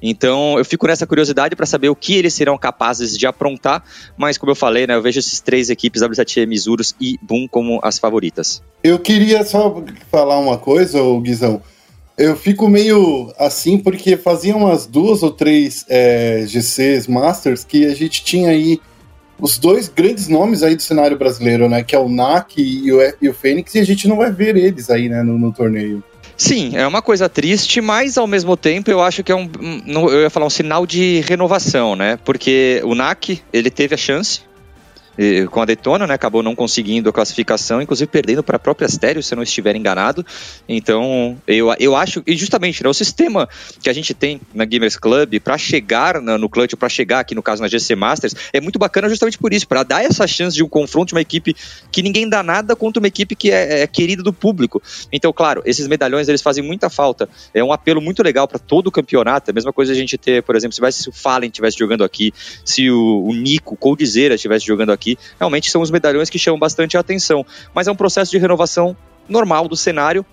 Então 0.01 0.57
eu 0.57 0.65
fico 0.65 0.85
nessa 0.87 1.07
curiosidade 1.07 1.55
para 1.55 1.65
saber 1.65 1.89
o 1.89 1.95
que 1.95 2.15
eles 2.15 2.33
serão 2.33 2.57
capazes 2.57 3.17
de 3.17 3.25
aprontar, 3.25 3.83
mas 4.17 4.37
como 4.37 4.51
eu 4.51 4.55
falei, 4.55 4.85
né, 4.85 4.95
eu 4.95 5.01
vejo 5.01 5.19
esses 5.19 5.39
três 5.39 5.69
equipes, 5.69 6.01
W7M, 6.01 6.47
Misurus 6.47 6.95
e 6.99 7.17
Boom, 7.21 7.47
como 7.47 7.79
as 7.81 7.97
favoritas. 7.97 8.61
Eu 8.83 8.99
queria 8.99 9.43
só 9.43 9.83
falar 10.11 10.37
uma 10.39 10.57
coisa, 10.57 10.99
Guizão. 11.21 11.61
Eu 12.17 12.35
fico 12.35 12.69
meio 12.69 13.33
assim 13.37 13.77
porque 13.77 14.15
fazia 14.15 14.55
umas 14.55 14.85
duas 14.85 15.21
ou 15.21 15.31
três 15.31 15.85
é, 15.89 16.45
GCs 16.47 17.07
Masters 17.07 17.63
que 17.65 17.85
a 17.85 17.93
gente 17.93 18.23
tinha 18.23 18.49
aí 18.49 18.79
os 19.39 19.57
dois 19.57 19.89
grandes 19.89 20.29
nomes 20.29 20.63
aí 20.63 20.75
do 20.75 20.81
cenário 20.81 21.17
brasileiro, 21.17 21.67
né? 21.67 21.83
Que 21.83 21.95
é 21.95 21.99
o 21.99 22.07
NAC 22.07 22.57
e 22.57 22.91
o, 22.93 22.99
e 23.21 23.27
o 23.27 23.33
Fênix, 23.33 23.75
e 23.75 23.79
a 23.79 23.83
gente 23.83 24.07
não 24.07 24.17
vai 24.17 24.31
ver 24.31 24.55
eles 24.55 24.89
aí, 24.89 25.09
né, 25.09 25.21
no, 25.23 25.37
no 25.37 25.51
torneio. 25.51 26.01
Sim, 26.37 26.75
é 26.75 26.85
uma 26.85 27.01
coisa 27.01 27.29
triste, 27.29 27.79
mas 27.79 28.17
ao 28.17 28.27
mesmo 28.27 28.57
tempo 28.57 28.91
eu 28.91 29.01
acho 29.01 29.23
que 29.23 29.31
é 29.31 29.35
um, 29.35 29.49
eu 29.87 30.21
ia 30.21 30.29
falar 30.29 30.45
um 30.45 30.49
sinal 30.49 30.85
de 30.85 31.21
renovação, 31.21 31.95
né? 31.95 32.19
Porque 32.23 32.81
o 32.83 32.93
NAC, 32.93 33.41
ele 33.53 33.69
teve 33.69 33.95
a 33.95 33.97
chance, 33.97 34.41
com 35.51 35.61
a 35.61 35.65
Detona, 35.65 36.05
né, 36.07 36.13
acabou 36.13 36.43
não 36.43 36.55
conseguindo 36.55 37.09
a 37.09 37.13
classificação, 37.13 37.81
inclusive 37.81 38.09
perdendo 38.09 38.43
para 38.43 38.57
a 38.57 38.59
própria 38.59 38.87
Stereo, 38.87 39.23
se 39.23 39.33
eu 39.33 39.37
não 39.37 39.43
estiver 39.43 39.75
enganado. 39.75 40.25
Então, 40.67 41.37
eu, 41.47 41.73
eu 41.79 41.95
acho, 41.95 42.21
e 42.25 42.35
justamente, 42.35 42.83
né, 42.83 42.89
o 42.89 42.93
sistema 42.93 43.47
que 43.81 43.89
a 43.89 43.93
gente 43.93 44.13
tem 44.13 44.41
na 44.53 44.65
Gamers 44.65 44.97
Club 44.97 45.39
para 45.39 45.57
chegar 45.57 46.21
na, 46.21 46.37
no 46.37 46.49
clutch, 46.49 46.75
para 46.75 46.89
chegar 46.89 47.19
aqui, 47.19 47.35
no 47.35 47.43
caso, 47.43 47.61
na 47.61 47.67
GC 47.67 47.95
Masters, 47.95 48.35
é 48.51 48.59
muito 48.59 48.79
bacana 48.79 49.09
justamente 49.09 49.37
por 49.37 49.53
isso, 49.53 49.67
para 49.67 49.83
dar 49.83 50.03
essa 50.03 50.27
chance 50.27 50.55
de 50.55 50.63
um 50.63 50.69
confronto 50.69 51.09
de 51.09 51.13
uma 51.13 51.21
equipe 51.21 51.55
que 51.91 52.01
ninguém 52.01 52.27
dá 52.27 52.41
nada 52.43 52.75
contra 52.75 52.99
uma 52.99 53.07
equipe 53.07 53.35
que 53.35 53.51
é, 53.51 53.81
é 53.81 53.87
querida 53.87 54.23
do 54.23 54.33
público. 54.33 54.81
Então, 55.11 55.31
claro, 55.31 55.61
esses 55.65 55.87
medalhões, 55.87 56.27
eles 56.27 56.41
fazem 56.41 56.63
muita 56.63 56.89
falta. 56.89 57.29
É 57.53 57.63
um 57.63 57.71
apelo 57.71 58.01
muito 58.01 58.23
legal 58.23 58.47
para 58.47 58.59
todo 58.59 58.87
o 58.87 58.91
campeonato. 58.91 59.49
É 59.49 59.51
a 59.51 59.53
mesma 59.53 59.71
coisa 59.71 59.91
a 59.91 59.95
gente 59.95 60.17
ter, 60.17 60.43
por 60.43 60.55
exemplo, 60.55 60.75
se 60.91 61.09
o 61.09 61.11
Fallen 61.11 61.49
estivesse 61.49 61.77
jogando 61.77 62.03
aqui, 62.03 62.33
se 62.63 62.89
o, 62.89 63.23
o 63.25 63.33
Nico, 63.33 63.75
o 63.75 63.77
Coldzera 63.77 64.35
estivesse 64.35 64.65
jogando 64.65 64.91
aqui, 64.91 65.04
aqui, 65.05 65.17
realmente 65.39 65.69
são 65.69 65.81
os 65.81 65.91
medalhões 65.91 66.29
que 66.29 66.39
chamam 66.39 66.59
bastante 66.59 66.97
a 66.97 66.99
atenção. 66.99 67.45
Mas 67.73 67.87
é 67.87 67.91
um 67.91 67.95
processo 67.95 68.31
de 68.31 68.37
renovação 68.39 68.97
normal 69.29 69.67
do 69.67 69.75
cenário, 69.75 70.25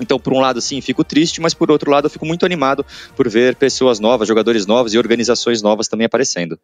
então, 0.00 0.18
por 0.18 0.32
um 0.32 0.40
lado, 0.40 0.62
sim, 0.62 0.80
fico 0.80 1.04
triste, 1.04 1.42
mas 1.42 1.52
por 1.52 1.70
outro 1.70 1.90
lado, 1.90 2.08
fico 2.08 2.24
muito 2.24 2.46
animado 2.46 2.84
por 3.14 3.28
ver 3.28 3.54
pessoas 3.54 4.00
novas, 4.00 4.26
jogadores 4.26 4.66
novos 4.66 4.94
e 4.94 4.98
organizações 4.98 5.60
novas 5.60 5.88
também 5.88 6.06
aparecendo. 6.06 6.58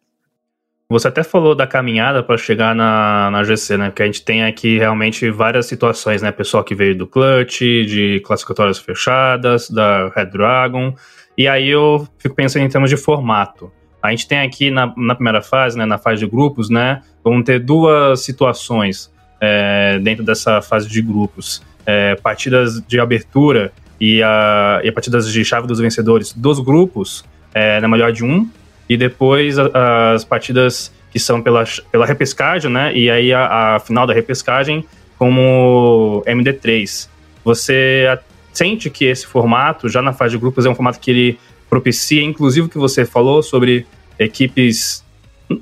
Você 0.89 1.09
até 1.09 1.21
falou 1.21 1.53
da 1.53 1.67
caminhada 1.67 2.23
para 2.23 2.37
chegar 2.37 2.73
na, 2.73 3.29
na 3.29 3.43
GC, 3.43 3.77
né? 3.77 3.89
Porque 3.89 4.01
a 4.01 4.05
gente 4.05 4.23
tem 4.23 4.43
aqui 4.43 4.77
realmente 4.77 5.29
várias 5.29 5.65
situações, 5.65 6.21
né? 6.21 6.31
Pessoal 6.31 6.63
que 6.63 6.73
veio 6.73 6.97
do 6.97 7.05
Clutch, 7.05 7.59
de 7.59 8.21
classificatórias 8.25 8.79
fechadas, 8.79 9.69
da 9.69 10.09
Red 10.15 10.27
Dragon. 10.27 10.95
E 11.37 11.47
aí 11.47 11.69
eu 11.69 12.07
fico 12.17 12.33
pensando 12.33 12.63
em 12.63 12.69
termos 12.69 12.89
de 12.89 12.97
formato. 12.97 13.71
A 14.01 14.11
gente 14.11 14.27
tem 14.27 14.39
aqui 14.39 14.69
na, 14.69 14.93
na 14.95 15.15
primeira 15.15 15.41
fase, 15.41 15.77
né, 15.77 15.85
na 15.85 15.97
fase 15.97 16.19
de 16.19 16.27
grupos, 16.27 16.69
né? 16.69 17.01
Vamos 17.23 17.43
ter 17.43 17.59
duas 17.59 18.23
situações 18.23 19.11
é, 19.41 19.99
dentro 19.99 20.23
dessa 20.23 20.61
fase 20.61 20.87
de 20.87 21.01
grupos. 21.01 21.61
É, 21.85 22.15
partidas 22.15 22.81
de 22.81 22.99
abertura 22.99 23.71
e, 23.99 24.21
a, 24.21 24.81
e 24.83 24.89
a 24.89 24.93
partidas 24.93 25.31
de 25.31 25.43
chave 25.43 25.67
dos 25.67 25.79
vencedores 25.79 26.33
dos 26.33 26.59
grupos 26.59 27.23
é, 27.53 27.79
na 27.79 27.87
melhor 27.87 28.11
de 28.11 28.25
um 28.25 28.47
e 28.89 28.97
depois 28.97 29.57
a, 29.57 30.13
as 30.13 30.23
partidas 30.23 30.91
que 31.11 31.19
são 31.19 31.41
pela, 31.41 31.63
pela 31.91 32.05
repescagem, 32.05 32.69
né? 32.69 32.93
E 32.93 33.09
aí 33.09 33.33
a, 33.33 33.75
a 33.75 33.79
final 33.79 34.05
da 34.05 34.13
repescagem 34.13 34.85
como 35.17 36.23
MD3. 36.27 37.09
Você 37.43 38.19
sente 38.53 38.89
que 38.89 39.05
esse 39.05 39.25
formato, 39.25 39.87
já 39.87 40.01
na 40.01 40.13
fase 40.13 40.31
de 40.31 40.39
grupos, 40.39 40.65
é 40.65 40.69
um 40.69 40.75
formato 40.75 40.99
que 40.99 41.11
ele 41.11 41.39
propicia, 41.69 42.21
inclusive 42.23 42.67
o 42.67 42.69
que 42.69 42.77
você 42.77 43.05
falou 43.05 43.43
sobre 43.43 43.85
equipes 44.17 45.03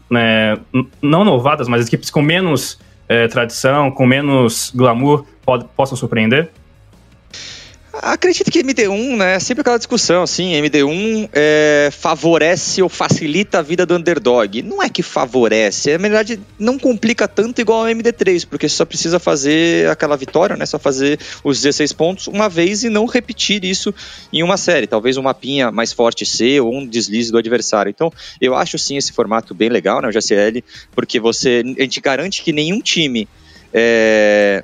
né, 0.10 0.58
não 1.02 1.24
novadas, 1.24 1.68
mas 1.68 1.86
equipes 1.88 2.10
com 2.10 2.22
menos 2.22 2.80
é, 3.08 3.28
tradição, 3.28 3.92
com 3.92 4.06
menos 4.06 4.72
glamour, 4.76 5.26
pod, 5.46 5.66
possam 5.76 5.98
surpreender? 5.98 6.52
Acredito 8.02 8.52
que 8.52 8.64
MD1, 8.64 9.16
né, 9.18 9.40
sempre 9.40 9.62
aquela 9.62 9.78
discussão, 9.78 10.24
assim, 10.24 10.54
MD1 10.54 11.30
é, 11.34 11.90
favorece 11.92 12.82
ou 12.82 12.90
facilita 12.90 13.60
a 13.60 13.62
vida 13.62 13.86
do 13.86 13.96
underdog. 13.96 14.62
Não 14.62 14.82
é 14.82 14.90
que 14.90 15.02
favorece, 15.02 15.92
é, 15.92 15.98
na 15.98 16.08
verdade, 16.08 16.40
não 16.60 16.78
complica 16.78 17.28
tanto 17.28 17.62
igual 17.62 17.82
ao 17.82 17.88
MD3, 17.88 18.46
porque 18.48 18.68
só 18.68 18.86
precisa 18.86 19.20
fazer 19.20 19.90
aquela 19.90 20.16
vitória, 20.16 20.56
né, 20.56 20.66
só 20.66 20.78
fazer 20.78 21.20
os 21.44 21.62
16 21.62 21.94
pontos 21.94 22.28
uma 22.28 22.50
vez 22.50 22.84
e 22.84 22.90
não 22.90 23.06
repetir 23.06 23.64
isso 23.64 23.94
em 24.32 24.44
uma 24.44 24.58
série. 24.58 24.88
Talvez 24.88 25.18
um 25.18 25.24
mapinha 25.24 25.72
mais 25.72 25.94
forte 25.94 26.26
ser 26.26 26.62
ou 26.62 26.74
um 26.74 26.86
deslize 26.86 27.32
do 27.32 27.38
adversário. 27.38 27.90
Então, 27.90 28.12
eu 28.42 28.56
acho 28.56 28.78
sim 28.78 28.98
esse 28.98 29.14
formato 29.14 29.54
bem 29.54 29.70
legal, 29.70 30.02
né, 30.02 30.08
o 30.08 30.12
GCL, 30.12 30.64
porque 30.94 31.20
você, 31.20 31.64
a 31.78 31.82
gente 31.82 32.02
garante 32.02 32.44
que 32.44 32.52
nenhum 32.52 32.82
time... 32.82 33.28
É, 33.74 34.64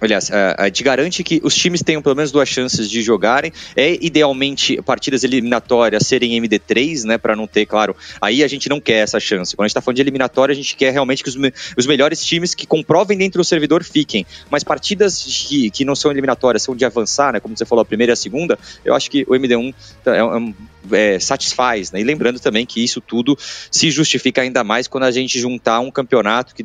Aliás, 0.00 0.30
a, 0.30 0.56
a 0.58 0.64
gente 0.66 0.82
garante 0.82 1.24
que 1.24 1.40
os 1.42 1.54
times 1.54 1.82
tenham 1.82 2.02
pelo 2.02 2.14
menos 2.14 2.30
duas 2.30 2.48
chances 2.48 2.90
de 2.90 3.00
jogarem. 3.02 3.52
É 3.74 3.96
idealmente 4.04 4.80
partidas 4.82 5.24
eliminatórias 5.24 6.06
serem 6.06 6.40
MD3, 6.40 7.04
né? 7.04 7.18
Para 7.18 7.34
não 7.34 7.46
ter, 7.46 7.64
claro. 7.64 7.96
Aí 8.20 8.44
a 8.44 8.48
gente 8.48 8.68
não 8.68 8.78
quer 8.78 8.98
essa 8.98 9.18
chance. 9.18 9.56
Quando 9.56 9.64
a 9.64 9.68
gente 9.68 9.74
tá 9.74 9.80
falando 9.80 9.96
de 9.96 10.02
eliminatória, 10.02 10.52
a 10.52 10.56
gente 10.56 10.76
quer 10.76 10.92
realmente 10.92 11.24
que 11.24 11.30
os, 11.30 11.36
os 11.76 11.86
melhores 11.86 12.22
times 12.24 12.54
que 12.54 12.66
comprovem 12.66 13.16
dentro 13.16 13.40
do 13.40 13.44
servidor 13.44 13.82
fiquem. 13.82 14.26
Mas 14.50 14.62
partidas 14.62 15.22
que, 15.48 15.70
que 15.70 15.84
não 15.84 15.96
são 15.96 16.10
eliminatórias, 16.10 16.62
são 16.62 16.76
de 16.76 16.84
avançar, 16.84 17.32
né? 17.32 17.40
Como 17.40 17.56
você 17.56 17.64
falou, 17.64 17.82
a 17.82 17.86
primeira 17.86 18.12
e 18.12 18.14
a 18.14 18.16
segunda, 18.16 18.58
eu 18.84 18.94
acho 18.94 19.10
que 19.10 19.22
o 19.22 19.32
MD1 19.32 19.74
é, 20.04 20.10
é, 20.10 21.14
é, 21.14 21.18
satisfaz, 21.18 21.90
né? 21.90 22.00
E 22.00 22.04
lembrando 22.04 22.38
também 22.38 22.66
que 22.66 22.84
isso 22.84 23.00
tudo 23.00 23.36
se 23.70 23.90
justifica 23.90 24.42
ainda 24.42 24.62
mais 24.62 24.86
quando 24.86 25.04
a 25.04 25.10
gente 25.10 25.38
juntar 25.40 25.80
um 25.80 25.90
campeonato 25.90 26.54
que 26.54 26.62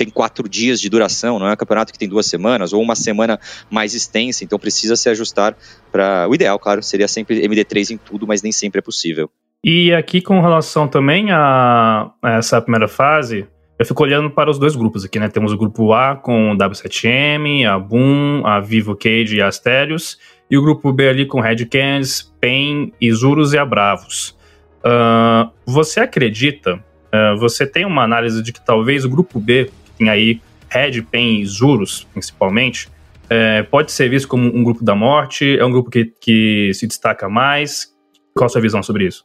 tem 0.00 0.08
quatro 0.08 0.48
dias 0.48 0.80
de 0.80 0.88
duração, 0.88 1.38
não 1.38 1.46
é 1.46 1.52
um 1.52 1.56
campeonato 1.56 1.92
que 1.92 1.98
tem 1.98 2.08
duas 2.08 2.24
semanas 2.24 2.72
ou 2.72 2.80
uma 2.82 2.96
semana 2.96 3.38
mais 3.70 3.94
extensa, 3.94 4.42
então 4.44 4.58
precisa 4.58 4.96
se 4.96 5.10
ajustar 5.10 5.54
para. 5.92 6.26
O 6.26 6.34
ideal, 6.34 6.58
claro, 6.58 6.82
seria 6.82 7.06
sempre 7.06 7.46
MD3 7.46 7.90
em 7.90 7.98
tudo, 7.98 8.26
mas 8.26 8.42
nem 8.42 8.50
sempre 8.50 8.78
é 8.78 8.82
possível. 8.82 9.30
E 9.62 9.92
aqui 9.92 10.22
com 10.22 10.40
relação 10.40 10.88
também 10.88 11.30
a, 11.30 12.10
a 12.22 12.30
essa 12.38 12.62
primeira 12.62 12.88
fase, 12.88 13.46
eu 13.78 13.84
fico 13.84 14.02
olhando 14.02 14.30
para 14.30 14.50
os 14.50 14.58
dois 14.58 14.74
grupos 14.74 15.04
aqui, 15.04 15.18
né? 15.18 15.28
Temos 15.28 15.52
o 15.52 15.58
grupo 15.58 15.92
A 15.92 16.16
com 16.16 16.52
o 16.52 16.56
W7M, 16.56 17.66
a 17.66 17.78
Boom, 17.78 18.46
a 18.46 18.58
Vivo 18.58 18.96
Cage 18.96 19.36
e 19.36 19.42
a 19.42 19.48
Astérios, 19.48 20.18
e 20.50 20.56
o 20.56 20.62
grupo 20.62 20.90
B 20.94 21.10
ali 21.10 21.26
com 21.26 21.40
Red 21.40 21.66
Cans, 21.66 22.32
PEN, 22.40 22.90
Isurus 22.98 23.52
e 23.52 23.58
a 23.58 23.66
Bravos. 23.66 24.34
Uh, 24.78 25.50
você 25.66 26.00
acredita, 26.00 26.76
uh, 26.76 27.38
você 27.38 27.66
tem 27.66 27.84
uma 27.84 28.02
análise 28.02 28.42
de 28.42 28.50
que 28.50 28.64
talvez 28.64 29.04
o 29.04 29.10
grupo 29.10 29.38
B 29.38 29.70
tem 30.00 30.08
aí 30.08 30.40
Red, 30.70 31.02
Pen 31.02 31.40
e 31.40 31.46
Zurus, 31.46 32.06
principalmente, 32.12 32.88
é, 33.28 33.62
pode 33.62 33.92
ser 33.92 34.08
visto 34.08 34.26
como 34.26 34.44
um 34.44 34.64
grupo 34.64 34.82
da 34.82 34.94
morte? 34.94 35.58
É 35.58 35.64
um 35.64 35.70
grupo 35.70 35.90
que, 35.90 36.06
que 36.20 36.72
se 36.74 36.86
destaca 36.86 37.28
mais? 37.28 37.94
Qual 38.34 38.46
a 38.46 38.48
sua 38.48 38.60
visão 38.60 38.82
sobre 38.82 39.06
isso? 39.06 39.24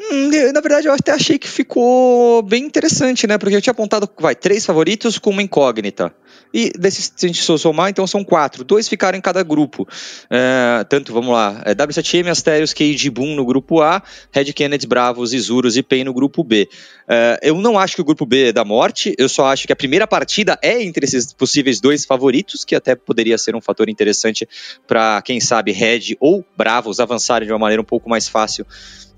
Hum, 0.00 0.30
na 0.52 0.60
verdade, 0.60 0.86
eu 0.86 0.92
até 0.92 1.12
achei 1.12 1.38
que 1.38 1.48
ficou 1.48 2.42
bem 2.42 2.64
interessante, 2.64 3.26
né? 3.26 3.38
Porque 3.38 3.56
eu 3.56 3.62
tinha 3.62 3.72
apontado, 3.72 4.08
vai, 4.20 4.34
três 4.34 4.66
favoritos 4.66 5.18
com 5.18 5.30
uma 5.30 5.42
incógnita. 5.42 6.14
E 6.54 6.70
desses, 6.78 7.12
se 7.16 7.26
a 7.26 7.28
gente 7.28 7.42
somar, 7.42 7.90
então 7.90 8.06
são 8.06 8.22
quatro. 8.22 8.62
Dois 8.62 8.88
ficaram 8.88 9.18
em 9.18 9.20
cada 9.20 9.42
grupo. 9.42 9.88
É, 10.30 10.84
tanto, 10.88 11.12
vamos 11.12 11.32
lá, 11.32 11.60
é 11.66 11.74
W7M, 11.74 12.28
Asterios, 12.28 12.72
KD 12.72 13.10
Boom 13.10 13.34
no 13.34 13.44
grupo 13.44 13.82
A, 13.82 14.00
Red 14.30 14.52
Kennedy, 14.52 14.86
Bravos, 14.86 15.32
Isurus 15.32 15.76
e 15.76 15.82
Pain 15.82 16.04
no 16.04 16.14
grupo 16.14 16.44
B. 16.44 16.68
É, 17.08 17.40
eu 17.42 17.56
não 17.56 17.76
acho 17.76 17.96
que 17.96 18.02
o 18.02 18.04
grupo 18.04 18.24
B 18.24 18.50
é 18.50 18.52
da 18.52 18.64
morte, 18.64 19.16
eu 19.18 19.28
só 19.28 19.46
acho 19.46 19.66
que 19.66 19.72
a 19.72 19.76
primeira 19.76 20.06
partida 20.06 20.56
é 20.62 20.80
entre 20.80 21.04
esses 21.04 21.32
possíveis 21.32 21.80
dois 21.80 22.04
favoritos, 22.04 22.64
que 22.64 22.76
até 22.76 22.94
poderia 22.94 23.36
ser 23.36 23.56
um 23.56 23.60
fator 23.60 23.88
interessante 23.88 24.48
para, 24.86 25.20
quem 25.22 25.40
sabe, 25.40 25.72
Red 25.72 26.16
ou 26.20 26.44
Bravos 26.56 27.00
avançarem 27.00 27.48
de 27.48 27.52
uma 27.52 27.58
maneira 27.58 27.82
um 27.82 27.84
pouco 27.84 28.08
mais 28.08 28.28
fácil 28.28 28.64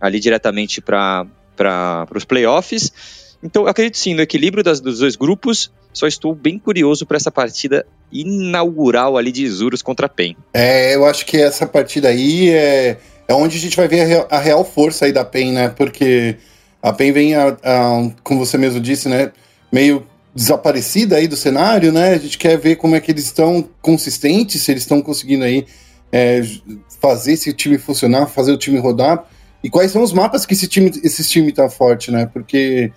ali 0.00 0.18
diretamente 0.20 0.80
para 0.80 1.26
os 2.14 2.24
playoffs. 2.24 2.90
Então, 3.42 3.64
eu 3.64 3.68
acredito 3.68 3.98
sim 3.98 4.14
no 4.14 4.22
equilíbrio 4.22 4.64
das, 4.64 4.80
dos 4.80 5.00
dois 5.00 5.16
grupos. 5.16 5.70
Só 5.96 6.06
estou 6.06 6.34
bem 6.34 6.58
curioso 6.58 7.06
para 7.06 7.16
essa 7.16 7.30
partida 7.30 7.86
inaugural 8.12 9.16
ali 9.16 9.32
de 9.32 9.42
Isurus 9.44 9.80
contra 9.80 10.10
PEN. 10.10 10.36
É, 10.52 10.94
eu 10.94 11.06
acho 11.06 11.24
que 11.24 11.38
essa 11.38 11.66
partida 11.66 12.08
aí 12.08 12.50
é, 12.50 12.98
é 13.26 13.32
onde 13.32 13.56
a 13.56 13.60
gente 13.60 13.74
vai 13.78 13.88
ver 13.88 14.02
a 14.02 14.04
real, 14.04 14.28
a 14.30 14.38
real 14.38 14.62
força 14.62 15.06
aí 15.06 15.12
da 15.12 15.24
PEN, 15.24 15.52
né? 15.52 15.68
Porque 15.70 16.36
a 16.82 16.92
PEN 16.92 17.12
vem, 17.12 17.34
a, 17.34 17.48
a, 17.48 18.10
como 18.22 18.44
você 18.44 18.58
mesmo 18.58 18.78
disse, 18.78 19.08
né? 19.08 19.32
Meio 19.72 20.06
desaparecida 20.34 21.16
aí 21.16 21.26
do 21.26 21.34
cenário, 21.34 21.90
né? 21.90 22.10
A 22.10 22.18
gente 22.18 22.36
quer 22.36 22.58
ver 22.58 22.76
como 22.76 22.94
é 22.94 23.00
que 23.00 23.10
eles 23.10 23.24
estão 23.24 23.66
consistentes, 23.80 24.60
se 24.60 24.70
eles 24.70 24.82
estão 24.82 25.00
conseguindo 25.00 25.44
aí 25.44 25.66
é, 26.12 26.42
fazer 27.00 27.32
esse 27.32 27.54
time 27.54 27.78
funcionar, 27.78 28.26
fazer 28.26 28.52
o 28.52 28.58
time 28.58 28.78
rodar. 28.78 29.24
E 29.64 29.70
quais 29.70 29.92
são 29.92 30.02
os 30.02 30.12
mapas 30.12 30.44
que 30.44 30.52
esse 30.52 30.68
time, 30.68 30.90
esse 31.02 31.26
time 31.26 31.52
tá 31.52 31.70
forte, 31.70 32.10
né? 32.10 32.28
Porque 32.30 32.92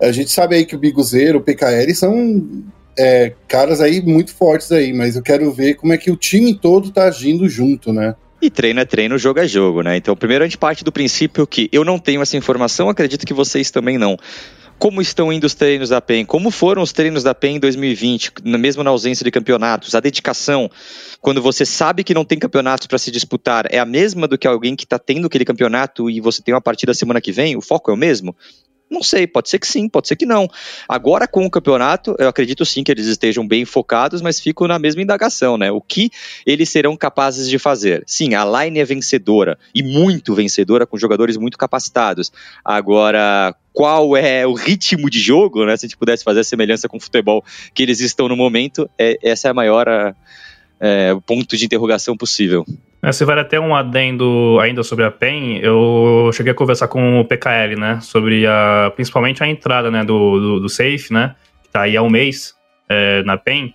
a 0.00 0.12
gente 0.12 0.30
sabe 0.30 0.56
aí 0.56 0.64
que 0.64 0.76
o 0.76 0.78
Biguzeiro, 0.78 1.38
o 1.38 1.42
PKL 1.42 1.94
são 1.94 2.64
é, 2.98 3.32
caras 3.46 3.80
aí 3.80 4.00
muito 4.00 4.34
fortes 4.34 4.72
aí, 4.72 4.92
mas 4.92 5.16
eu 5.16 5.22
quero 5.22 5.50
ver 5.52 5.74
como 5.74 5.92
é 5.92 5.98
que 5.98 6.10
o 6.10 6.16
time 6.16 6.54
todo 6.54 6.90
tá 6.90 7.04
agindo 7.04 7.48
junto, 7.48 7.92
né? 7.92 8.14
E 8.40 8.50
treino 8.50 8.78
é 8.78 8.84
treino, 8.84 9.18
jogo 9.18 9.40
é 9.40 9.48
jogo, 9.48 9.82
né? 9.82 9.96
Então, 9.96 10.16
primeiro 10.16 10.44
a 10.44 10.46
gente 10.46 10.58
parte 10.58 10.84
do 10.84 10.92
princípio 10.92 11.46
que 11.46 11.68
eu 11.72 11.84
não 11.84 11.98
tenho 11.98 12.22
essa 12.22 12.36
informação, 12.36 12.88
acredito 12.88 13.26
que 13.26 13.34
vocês 13.34 13.70
também 13.70 13.98
não. 13.98 14.16
Como 14.78 15.02
estão 15.02 15.32
indo 15.32 15.44
os 15.44 15.54
treinos 15.54 15.88
da 15.88 16.00
PEN? 16.00 16.24
Como 16.24 16.52
foram 16.52 16.82
os 16.82 16.92
treinos 16.92 17.24
da 17.24 17.34
PEN 17.34 17.56
em 17.56 17.58
2020, 17.58 18.32
mesmo 18.44 18.84
na 18.84 18.90
ausência 18.90 19.24
de 19.24 19.30
campeonatos? 19.32 19.92
A 19.96 19.98
dedicação, 19.98 20.70
quando 21.20 21.42
você 21.42 21.66
sabe 21.66 22.04
que 22.04 22.14
não 22.14 22.24
tem 22.24 22.38
campeonatos 22.38 22.86
para 22.86 22.96
se 22.96 23.10
disputar, 23.10 23.66
é 23.70 23.80
a 23.80 23.84
mesma 23.84 24.28
do 24.28 24.38
que 24.38 24.46
alguém 24.46 24.76
que 24.76 24.84
está 24.84 24.96
tendo 24.96 25.26
aquele 25.26 25.44
campeonato 25.44 26.08
e 26.08 26.20
você 26.20 26.40
tem 26.40 26.54
uma 26.54 26.60
partida 26.60 26.94
semana 26.94 27.20
que 27.20 27.32
vem? 27.32 27.56
O 27.56 27.60
foco 27.60 27.90
é 27.90 27.94
o 27.94 27.96
mesmo? 27.96 28.36
Não 28.90 29.02
sei, 29.02 29.26
pode 29.26 29.50
ser 29.50 29.58
que 29.58 29.66
sim, 29.66 29.88
pode 29.88 30.08
ser 30.08 30.16
que 30.16 30.24
não. 30.24 30.48
Agora, 30.88 31.28
com 31.28 31.44
o 31.44 31.50
campeonato, 31.50 32.16
eu 32.18 32.28
acredito 32.28 32.64
sim 32.64 32.82
que 32.82 32.90
eles 32.90 33.06
estejam 33.06 33.46
bem 33.46 33.64
focados, 33.64 34.22
mas 34.22 34.40
fico 34.40 34.66
na 34.66 34.78
mesma 34.78 35.02
indagação, 35.02 35.58
né? 35.58 35.70
O 35.70 35.80
que 35.80 36.10
eles 36.46 36.70
serão 36.70 36.96
capazes 36.96 37.48
de 37.48 37.58
fazer? 37.58 38.02
Sim, 38.06 38.34
a 38.34 38.44
line 38.44 38.78
é 38.78 38.84
vencedora, 38.84 39.58
e 39.74 39.82
muito 39.82 40.34
vencedora, 40.34 40.86
com 40.86 40.96
jogadores 40.96 41.36
muito 41.36 41.58
capacitados. 41.58 42.32
Agora, 42.64 43.54
qual 43.72 44.16
é 44.16 44.46
o 44.46 44.54
ritmo 44.54 45.10
de 45.10 45.20
jogo, 45.20 45.66
né? 45.66 45.76
Se 45.76 45.84
a 45.84 45.88
gente 45.88 45.98
pudesse 45.98 46.24
fazer 46.24 46.40
a 46.40 46.44
semelhança 46.44 46.88
com 46.88 46.96
o 46.96 47.00
futebol 47.00 47.44
que 47.74 47.82
eles 47.82 48.00
estão 48.00 48.26
no 48.26 48.36
momento, 48.36 48.88
é, 48.98 49.18
essa 49.22 49.48
é 49.48 49.50
a 49.50 49.54
maior 49.54 49.86
é, 50.80 51.14
ponto 51.26 51.56
de 51.56 51.64
interrogação 51.64 52.16
possível. 52.16 52.64
É, 53.00 53.12
se 53.12 53.24
vale 53.24 53.40
até 53.40 53.60
um 53.60 53.74
adendo 53.74 54.58
ainda 54.60 54.82
sobre 54.82 55.04
a 55.04 55.10
PEN, 55.10 55.58
eu 55.58 56.30
cheguei 56.32 56.50
a 56.50 56.54
conversar 56.54 56.88
com 56.88 57.20
o 57.20 57.24
PKL, 57.24 57.76
né, 57.78 58.00
sobre 58.00 58.44
a, 58.44 58.92
principalmente 58.94 59.42
a 59.42 59.46
entrada, 59.46 59.88
né, 59.88 60.04
do, 60.04 60.40
do, 60.40 60.60
do 60.60 60.68
Safe, 60.68 61.12
né, 61.12 61.36
que 61.62 61.68
tá 61.70 61.82
aí 61.82 61.96
há 61.96 62.02
um 62.02 62.10
mês 62.10 62.54
é, 62.88 63.22
na 63.22 63.36
PEN, 63.36 63.72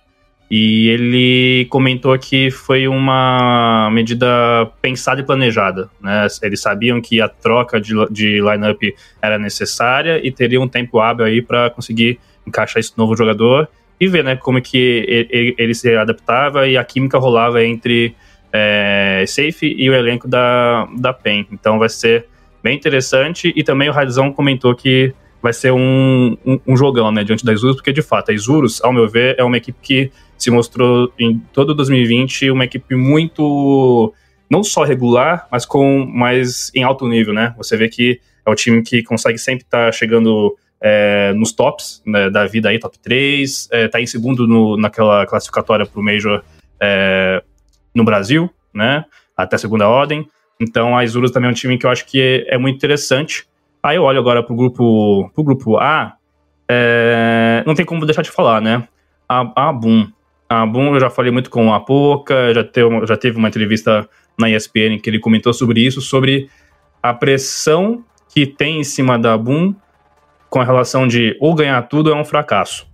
e 0.50 0.90
ele 0.90 1.66
comentou 1.70 2.16
que 2.18 2.50
foi 2.50 2.86
uma 2.86 3.88
medida 3.90 4.26
pensada 4.82 5.22
e 5.22 5.24
planejada, 5.24 5.88
né, 6.02 6.26
eles 6.42 6.60
sabiam 6.60 7.00
que 7.00 7.18
a 7.22 7.28
troca 7.28 7.80
de, 7.80 7.94
de 8.10 8.42
lineup 8.42 8.82
era 9.22 9.38
necessária 9.38 10.20
e 10.22 10.30
teria 10.30 10.60
um 10.60 10.68
tempo 10.68 11.00
hábil 11.00 11.24
aí 11.24 11.40
para 11.40 11.70
conseguir 11.70 12.20
encaixar 12.46 12.78
esse 12.78 12.92
novo 12.98 13.16
jogador 13.16 13.70
e 13.98 14.06
ver, 14.06 14.22
né, 14.22 14.36
como 14.36 14.58
é 14.58 14.60
que 14.60 15.26
ele, 15.30 15.54
ele 15.56 15.74
se 15.74 15.96
adaptava 15.96 16.68
e 16.68 16.76
a 16.76 16.84
química 16.84 17.16
rolava 17.16 17.64
entre 17.64 18.14
é, 18.56 19.24
Safe 19.26 19.74
e 19.76 19.90
o 19.90 19.94
elenco 19.94 20.28
da, 20.28 20.88
da 20.96 21.12
PEN. 21.12 21.44
Então 21.50 21.76
vai 21.76 21.88
ser 21.88 22.28
bem 22.62 22.76
interessante. 22.76 23.52
E 23.56 23.64
também 23.64 23.88
o 23.88 23.92
Radzão 23.92 24.32
comentou 24.32 24.72
que 24.76 25.12
vai 25.42 25.52
ser 25.52 25.72
um, 25.72 26.36
um, 26.46 26.60
um, 26.68 26.76
jogão, 26.76 27.10
né, 27.10 27.24
diante 27.24 27.44
da 27.44 27.52
Isurus, 27.52 27.76
porque 27.76 27.92
de 27.92 28.00
fato 28.00 28.30
a 28.30 28.34
Isurus, 28.34 28.82
ao 28.82 28.92
meu 28.92 29.08
ver, 29.08 29.34
é 29.36 29.42
uma 29.42 29.56
equipe 29.56 29.78
que 29.82 30.10
se 30.38 30.50
mostrou 30.50 31.12
em 31.18 31.38
todo 31.52 31.74
2020 31.74 32.50
uma 32.50 32.64
equipe 32.64 32.94
muito 32.94 34.14
não 34.48 34.62
só 34.62 34.84
regular, 34.84 35.46
mas 35.50 35.66
com 35.66 36.06
mais 36.06 36.70
em 36.74 36.84
alto 36.84 37.08
nível, 37.08 37.34
né? 37.34 37.54
Você 37.58 37.76
vê 37.76 37.88
que 37.88 38.20
é 38.46 38.50
o 38.50 38.54
time 38.54 38.82
que 38.82 39.02
consegue 39.02 39.36
sempre 39.36 39.64
estar 39.64 39.86
tá 39.86 39.92
chegando 39.92 40.56
é, 40.80 41.32
nos 41.34 41.52
tops 41.52 42.02
né, 42.06 42.30
da 42.30 42.46
vida 42.46 42.68
aí, 42.68 42.78
top 42.78 42.98
3, 42.98 43.68
é, 43.72 43.88
tá 43.88 44.00
em 44.00 44.06
segundo 44.06 44.46
no, 44.46 44.76
naquela 44.76 45.26
classificatória 45.26 45.84
para 45.84 46.00
o 46.00 46.04
Major 46.04 46.42
é, 46.80 47.42
no 47.94 48.04
Brasil, 48.04 48.50
né? 48.72 49.04
Até 49.36 49.56
segunda 49.56 49.88
ordem. 49.88 50.26
Então 50.60 50.96
a 50.96 51.04
Isurus 51.04 51.30
também 51.30 51.48
é 51.48 51.50
um 51.50 51.54
time 51.54 51.78
que 51.78 51.86
eu 51.86 51.90
acho 51.90 52.06
que 52.06 52.44
é, 52.48 52.58
muito 52.58 52.76
interessante. 52.76 53.46
Aí 53.82 53.96
eu 53.96 54.02
olho 54.02 54.18
agora 54.18 54.42
pro 54.42 54.54
grupo, 54.54 55.30
pro 55.34 55.44
grupo 55.44 55.76
A, 55.76 56.14
é, 56.68 57.62
não 57.66 57.74
tem 57.74 57.84
como 57.84 58.04
deixar 58.06 58.22
de 58.22 58.30
falar, 58.30 58.60
né? 58.60 58.88
A, 59.28 59.68
a 59.68 59.72
Boom. 59.72 60.08
A 60.48 60.64
Boom, 60.64 60.94
eu 60.94 61.00
já 61.00 61.10
falei 61.10 61.30
muito 61.30 61.50
com 61.50 61.72
a 61.72 61.80
Poca, 61.80 62.54
já, 62.54 62.64
teve, 62.64 63.06
já 63.06 63.16
teve 63.16 63.36
uma 63.36 63.48
entrevista 63.48 64.08
na 64.38 64.48
ESPN 64.50 64.98
que 65.02 65.10
ele 65.10 65.18
comentou 65.18 65.52
sobre 65.52 65.80
isso, 65.80 66.00
sobre 66.00 66.48
a 67.02 67.12
pressão 67.12 68.04
que 68.32 68.46
tem 68.46 68.80
em 68.80 68.84
cima 68.84 69.18
da 69.18 69.36
Boom 69.36 69.74
com 70.48 70.60
a 70.60 70.64
relação 70.64 71.06
de 71.06 71.36
ou 71.40 71.54
ganhar 71.54 71.82
tudo 71.82 72.10
é 72.10 72.14
um 72.14 72.24
fracasso. 72.24 72.86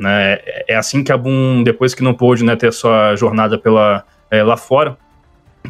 Né? 0.00 0.38
É 0.66 0.76
assim 0.76 1.04
que 1.04 1.12
a 1.12 1.16
Boom, 1.16 1.62
depois 1.62 1.94
que 1.94 2.02
não 2.02 2.14
pôde 2.14 2.42
né, 2.42 2.56
ter 2.56 2.72
sua 2.72 3.14
jornada 3.16 3.58
pela, 3.58 4.02
é, 4.30 4.42
lá 4.42 4.56
fora, 4.56 4.96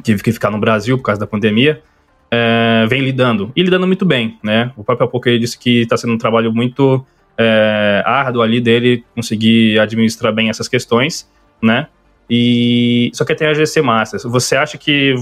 tive 0.04 0.22
que 0.22 0.30
ficar 0.30 0.50
no 0.50 0.58
Brasil 0.58 0.96
por 0.96 1.02
causa 1.02 1.20
da 1.20 1.26
pandemia, 1.26 1.82
é, 2.30 2.86
vem 2.88 3.02
lidando. 3.02 3.50
E 3.56 3.62
lidando 3.64 3.88
muito 3.88 4.06
bem, 4.06 4.38
né? 4.40 4.70
O 4.76 4.84
próprio 4.84 5.08
Apoca 5.08 5.36
disse 5.36 5.58
que 5.58 5.80
está 5.80 5.96
sendo 5.96 6.12
um 6.12 6.18
trabalho 6.18 6.52
muito 6.52 7.04
é, 7.36 8.04
árduo 8.06 8.40
ali 8.40 8.60
dele 8.60 9.04
conseguir 9.16 9.80
administrar 9.80 10.32
bem 10.32 10.48
essas 10.48 10.68
questões, 10.68 11.28
né? 11.60 11.88
E 12.30 13.10
só 13.12 13.24
que 13.24 13.34
tem 13.34 13.48
a 13.48 13.54
GC 13.54 13.82
Masters. 13.82 14.22
Você 14.22 14.54
acha 14.54 14.78
que 14.78 15.12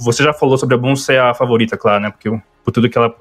você 0.00 0.24
já 0.24 0.32
falou 0.32 0.56
sobre 0.56 0.74
a 0.74 0.78
Boom 0.78 0.96
ser 0.96 1.20
a 1.20 1.34
favorita, 1.34 1.76
claro, 1.76 2.02
né? 2.02 2.10
Porque 2.10 2.30
por 2.64 2.70
tudo 2.70 2.88
que 2.88 2.96
ela 2.96 3.14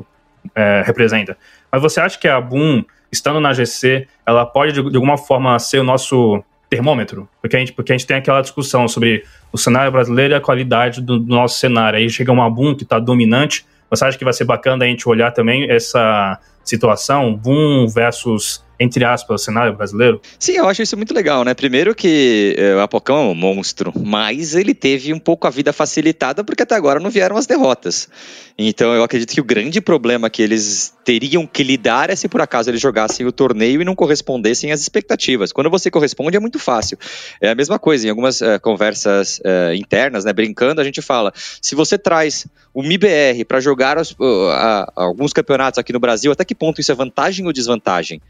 é, 0.55 0.83
representa. 0.85 1.37
Mas 1.69 1.81
você 1.81 1.99
acha 1.99 2.17
que 2.17 2.29
a 2.29 2.39
Boom, 2.39 2.85
estando 3.13 3.39
na 3.39 3.53
GC, 3.53 4.07
ela 4.25 4.45
pode 4.45 4.73
de, 4.73 4.89
de 4.89 4.95
alguma 4.95 5.17
forma 5.17 5.57
ser 5.59 5.79
o 5.79 5.83
nosso 5.83 6.43
termômetro? 6.69 7.29
Porque 7.39 7.55
a 7.55 7.59
gente, 7.59 7.71
porque 7.71 7.93
a 7.93 7.97
gente 7.97 8.07
tem 8.07 8.17
aquela 8.17 8.41
discussão 8.41 8.87
sobre 8.87 9.23
o 9.51 9.57
cenário 9.57 9.91
brasileiro 9.91 10.33
e 10.33 10.35
a 10.35 10.41
qualidade 10.41 10.99
do, 10.99 11.19
do 11.19 11.33
nosso 11.33 11.59
cenário. 11.59 11.99
Aí 11.99 12.09
chega 12.09 12.31
uma 12.31 12.49
Boom 12.49 12.75
que 12.75 12.83
está 12.83 12.99
dominante. 12.99 13.65
Você 13.89 14.03
acha 14.03 14.17
que 14.17 14.23
vai 14.23 14.33
ser 14.33 14.45
bacana 14.45 14.83
a 14.83 14.87
gente 14.87 15.07
olhar 15.07 15.31
também 15.31 15.69
essa 15.69 16.39
situação, 16.63 17.35
Boom 17.35 17.87
versus 17.87 18.65
entre 18.83 19.05
aspas, 19.05 19.41
o 19.41 19.43
cenário 19.43 19.75
brasileiro? 19.75 20.21
Sim, 20.37 20.53
eu 20.53 20.67
acho 20.67 20.81
isso 20.81 20.97
muito 20.97 21.13
legal, 21.13 21.43
né? 21.43 21.53
Primeiro 21.53 21.95
que 21.95 22.55
é, 22.57 22.75
o 22.75 22.81
Apocão 22.81 23.17
é 23.17 23.21
um 23.21 23.35
monstro, 23.35 23.93
mas 23.95 24.55
ele 24.55 24.73
teve 24.73 25.13
um 25.13 25.19
pouco 25.19 25.47
a 25.47 25.49
vida 25.49 25.71
facilitada 25.71 26.43
porque 26.43 26.63
até 26.63 26.75
agora 26.75 26.99
não 26.99 27.09
vieram 27.09 27.37
as 27.37 27.45
derrotas. 27.45 28.09
Então 28.57 28.93
eu 28.93 29.03
acredito 29.03 29.33
que 29.33 29.41
o 29.41 29.43
grande 29.43 29.81
problema 29.81 30.29
que 30.29 30.41
eles 30.41 30.93
teriam 31.03 31.47
que 31.47 31.63
lidar 31.63 32.09
é 32.09 32.15
se 32.15 32.27
por 32.27 32.41
acaso 32.41 32.69
eles 32.69 32.81
jogassem 32.81 33.25
o 33.25 33.31
torneio 33.31 33.81
e 33.81 33.85
não 33.85 33.95
correspondessem 33.95 34.71
às 34.71 34.81
expectativas. 34.81 35.51
Quando 35.51 35.69
você 35.69 35.89
corresponde 35.89 36.37
é 36.37 36.39
muito 36.39 36.59
fácil. 36.59 36.97
É 37.41 37.49
a 37.49 37.55
mesma 37.55 37.79
coisa, 37.79 38.05
em 38.05 38.09
algumas 38.09 38.41
uh, 38.41 38.59
conversas 38.61 39.39
uh, 39.39 39.73
internas, 39.73 40.25
né, 40.25 40.33
brincando, 40.33 40.81
a 40.81 40.83
gente 40.83 41.01
fala, 41.01 41.33
se 41.35 41.73
você 41.73 41.97
traz 41.97 42.45
o 42.73 42.83
MIBR 42.83 43.45
para 43.47 43.59
jogar 43.59 43.97
os, 43.97 44.11
uh, 44.11 44.91
alguns 44.95 45.33
campeonatos 45.33 45.77
aqui 45.77 45.93
no 45.93 45.99
Brasil, 45.99 46.31
até 46.31 46.45
que 46.45 46.55
ponto 46.55 46.79
isso 46.79 46.91
é 46.91 46.95
vantagem 46.95 47.45
ou 47.45 47.53
desvantagem? 47.53 48.21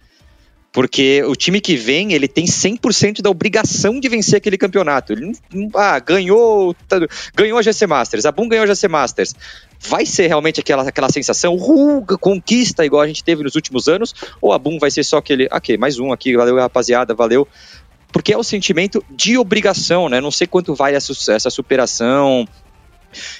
Porque 0.74 1.24
o 1.24 1.36
time 1.36 1.62
que 1.62 1.76
vem, 1.76 2.14
ele 2.14 2.28
tem 2.28 2.46
100% 2.46 3.22
da 3.22 3.30
obrigação 3.30 4.00
de 4.00 4.10
vencer 4.10 4.38
aquele 4.38 4.58
campeonato. 4.58 5.14
Ele 5.14 5.32
ah, 5.76 6.00
ganhou, 6.00 6.76
ganhou 7.36 7.60
a 7.60 7.62
GC 7.62 7.86
Masters, 7.86 8.26
a 8.26 8.32
Boom 8.32 8.50
ganhou 8.50 8.64
a 8.64 8.68
GC 8.68 8.88
Masters. 8.88 9.36
Vai 9.80 10.04
ser 10.04 10.26
realmente 10.26 10.60
aquela, 10.60 10.82
aquela 10.90 11.10
sensação, 11.10 11.56
ruga, 11.56 12.18
conquista, 12.18 12.84
igual 12.84 13.04
a 13.04 13.08
gente 13.08 13.24
teve 13.24 13.44
nos 13.44 13.54
últimos 13.54 13.88
anos? 13.88 14.16
Ou 14.42 14.52
a 14.52 14.58
Boom 14.58 14.80
vai 14.80 14.90
ser 14.90 15.04
só 15.04 15.18
aquele, 15.18 15.48
ok, 15.52 15.78
mais 15.78 16.00
um 16.00 16.12
aqui, 16.12 16.36
valeu 16.36 16.56
rapaziada, 16.56 17.14
valeu. 17.14 17.48
Porque 18.12 18.34
é 18.34 18.38
o 18.38 18.44
sentimento 18.44 19.04
de 19.12 19.38
obrigação, 19.38 20.10
né? 20.10 20.20
Não 20.20 20.32
sei 20.32 20.48
quanto 20.48 20.74
vai 20.74 20.96
essa, 20.96 21.14
essa 21.32 21.52
superação, 21.52 22.48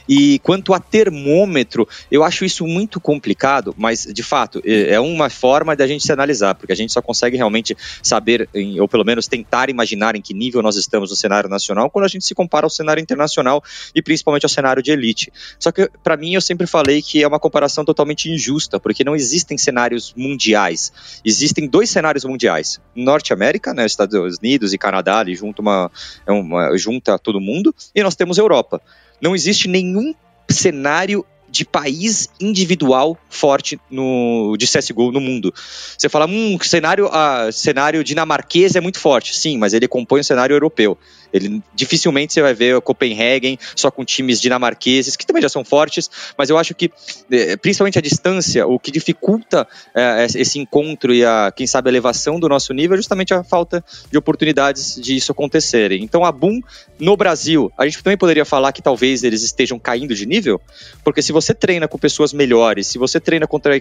e 0.08 0.40
quanto 0.40 0.74
a 0.74 0.80
termômetro, 0.80 1.88
eu 2.12 2.24
acho 2.24 2.46
isso 2.46 2.66
muito 2.66 3.00
complicado, 3.00 3.74
mas 3.78 4.06
de 4.06 4.24
fato 4.24 4.62
é, 4.66 4.94
é 4.94 5.00
uma 5.00 5.30
forma 5.30 5.76
da 5.76 5.88
gente 5.88 6.04
se 6.04 6.12
analisar, 6.12 6.56
porque 6.56 6.74
a 6.74 6.76
gente 6.76 6.92
só 6.92 7.02
consegue 7.02 7.38
realmente 7.38 7.76
saber, 8.02 8.50
ou 8.80 8.88
pelo 8.88 9.04
menos 9.04 9.28
tentar 9.28 9.70
imaginar 9.70 10.16
em 10.16 10.22
que 10.22 10.34
nível 10.34 10.62
nós 10.62 10.76
estamos 10.76 11.10
no 11.10 11.16
cenário 11.16 11.50
nacional 11.50 11.90
quando 11.90 12.06
a 12.06 12.08
gente 12.08 12.26
se 12.26 12.36
compara 12.36 12.66
ao 12.66 12.70
cenário 12.70 13.02
internacional 13.02 13.64
e 13.94 14.02
principalmente 14.02 14.46
ao 14.46 14.50
cenário 14.50 14.82
de 14.82 14.92
elite. 14.92 15.32
Só 15.60 15.72
que 15.72 15.90
para 16.04 16.18
mim 16.18 16.34
eu 16.34 16.42
sempre 16.42 16.68
falei 16.68 17.02
que 17.02 17.22
é 17.22 17.28
uma 17.28 17.40
comparação 17.40 17.86
totalmente 17.86 18.30
injusta, 18.30 18.80
porque 18.80 19.04
não 19.04 19.16
existem 19.16 19.58
cenários 19.58 20.14
mundiais. 20.16 20.92
Existem 21.24 21.68
dois 21.68 21.90
cenários 21.90 22.26
mundiais: 22.26 22.80
Norte 22.96 23.34
América, 23.34 23.74
né, 23.74 23.86
Estados 23.86 24.38
Unidos 24.40 24.74
e 24.74 24.78
Canadá, 24.78 25.20
ali 25.20 25.36
junta 25.36 25.62
uma, 25.62 25.92
é 26.26 26.32
uma 26.32 26.78
junta 26.78 27.18
todo 27.18 27.40
mundo, 27.40 27.74
e 27.94 28.04
nós 28.04 28.16
temos 28.16 28.38
Europa. 28.38 28.82
Não 29.24 29.34
existe 29.34 29.70
nenhum 29.70 30.14
cenário 30.52 31.26
de 31.54 31.64
país 31.64 32.30
individual 32.42 33.16
forte 33.30 33.80
no, 33.92 34.56
de 34.58 34.66
CSGO 34.66 35.12
no 35.12 35.22
mundo. 35.22 35.54
Você 35.96 36.10
fala, 36.10 36.26
hum, 36.26 36.58
cenário, 36.60 37.08
ah, 37.14 37.52
cenário 37.52 38.04
dinamarquês 38.04 38.76
é 38.76 38.82
muito 38.82 39.00
forte. 39.00 39.38
Sim, 39.38 39.60
mas 39.60 39.72
ele 39.72 39.88
compõe 39.88 40.22
o 40.22 40.24
cenário 40.24 40.56
europeu. 40.56 40.98
Ele 41.34 41.62
dificilmente 41.74 42.32
você 42.32 42.42
vai 42.42 42.54
ver 42.54 42.80
Copenhagen 42.82 43.58
só 43.76 43.90
com 43.90 44.06
times 44.06 44.40
dinamarqueses, 44.40 45.16
que 45.16 45.26
também 45.26 45.42
já 45.42 45.50
são 45.50 45.66
fortes, 45.66 46.10
mas 46.38 46.50
eu 46.50 46.58
acho 46.60 46.76
que, 46.76 46.92
eh, 47.32 47.58
principalmente 47.58 47.98
a 47.98 48.02
distância, 48.02 48.68
o 48.68 48.78
que 48.80 48.92
dificulta 48.92 49.68
é, 49.96 50.28
esse 50.36 50.60
encontro 50.60 51.12
e 51.12 51.26
a, 51.26 51.52
quem 51.56 51.66
sabe, 51.66 51.90
a 51.90 51.92
elevação 51.92 52.40
do 52.40 52.48
nosso 52.48 52.72
nível 52.72 52.94
é 52.94 52.98
justamente 52.98 53.34
a 53.34 53.44
falta 53.44 53.84
de 54.12 54.18
oportunidades 54.18 54.96
de 55.02 55.16
isso 55.16 55.32
acontecerem. 55.32 56.04
Então, 56.04 56.24
a 56.24 56.32
Boom 56.32 56.62
no 57.00 57.18
Brasil, 57.18 57.72
a 57.78 57.86
gente 57.86 58.04
também 58.04 58.18
poderia 58.18 58.46
falar 58.46 58.72
que 58.72 58.82
talvez 58.82 59.24
eles 59.24 59.42
estejam 59.42 59.80
caindo 59.80 60.14
de 60.14 60.28
nível, 60.28 60.62
porque 61.04 61.22
se 61.24 61.32
você 61.32 61.43
treina 61.52 61.88
com 61.88 61.98
pessoas 61.98 62.32
melhores, 62.32 62.86
se 62.86 63.00
você 63.00 63.20
treina 63.20 63.48
contra 63.48 63.74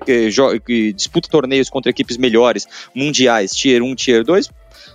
disputa 0.97 1.29
torneios 1.29 1.69
contra 1.69 1.91
equipes 1.91 2.17
melhores, 2.17 2.67
mundiais, 2.95 3.51
tier 3.51 3.83
1, 3.83 3.95
tier 3.95 4.25
2, 4.25 4.49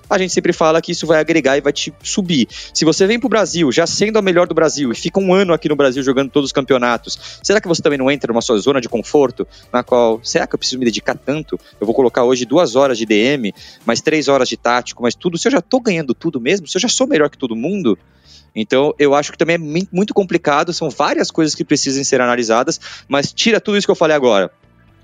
a 0.10 0.18
gente 0.18 0.34
sempre 0.34 0.54
fala 0.54 0.82
que 0.82 0.92
isso 0.92 1.06
vai 1.06 1.20
agregar 1.20 1.58
e 1.58 1.62
vai 1.62 1.74
te 1.74 1.94
subir. 2.02 2.48
Se 2.74 2.86
você 2.86 3.06
vem 3.06 3.20
pro 3.20 3.30
Brasil, 3.30 3.72
já 3.72 3.86
sendo 3.86 4.18
a 4.18 4.22
melhor 4.22 4.48
do 4.48 4.56
Brasil, 4.56 4.92
e 4.92 4.96
fica 4.96 5.20
um 5.20 5.34
ano 5.34 5.54
aqui 5.54 5.68
no 5.68 5.76
Brasil 5.76 6.02
jogando 6.02 6.32
todos 6.32 6.48
os 6.48 6.54
campeonatos, 6.54 7.40
será 7.44 7.60
que 7.60 7.68
você 7.68 7.82
também 7.82 8.00
não 8.00 8.10
entra 8.10 8.32
numa 8.32 8.42
sua 8.42 8.58
zona 8.58 8.80
de 8.80 8.88
conforto, 8.88 9.46
na 9.72 9.84
qual, 9.84 10.20
será 10.24 10.48
que 10.48 10.56
eu 10.56 10.60
preciso 10.60 10.80
me 10.80 10.86
dedicar 10.86 11.18
tanto? 11.18 11.60
Eu 11.80 11.86
vou 11.86 11.94
colocar 11.94 12.24
hoje 12.24 12.46
duas 12.46 12.76
horas 12.76 12.98
de 12.98 13.06
DM, 13.06 13.54
mais 13.86 14.02
três 14.02 14.28
horas 14.28 14.48
de 14.48 14.56
tático, 14.56 15.02
mais 15.02 15.14
tudo. 15.14 15.38
Se 15.38 15.48
eu 15.48 15.52
já 15.52 15.62
tô 15.62 15.80
ganhando 15.80 16.14
tudo 16.14 16.40
mesmo, 16.40 16.68
se 16.68 16.78
eu 16.78 16.82
já 16.82 16.88
sou 16.90 17.06
melhor 17.06 17.30
que 17.30 17.38
todo 17.38 17.56
mundo, 17.56 17.98
então, 18.58 18.92
eu 18.98 19.14
acho 19.14 19.32
que 19.32 19.38
também 19.38 19.56
é 19.56 19.86
muito 19.92 20.16
complicado, 20.16 20.74
são 20.74 20.90
várias 20.90 21.30
coisas 21.30 21.54
que 21.54 21.64
precisam 21.64 22.04
ser 22.04 22.20
analisadas, 22.20 22.82
mas 23.08 23.32
tira 23.32 23.62
tudo 23.62 23.78
isso 23.78 23.86
que 23.86 23.92
eu 23.92 23.96
falei 23.96 24.16
agora. 24.16 24.50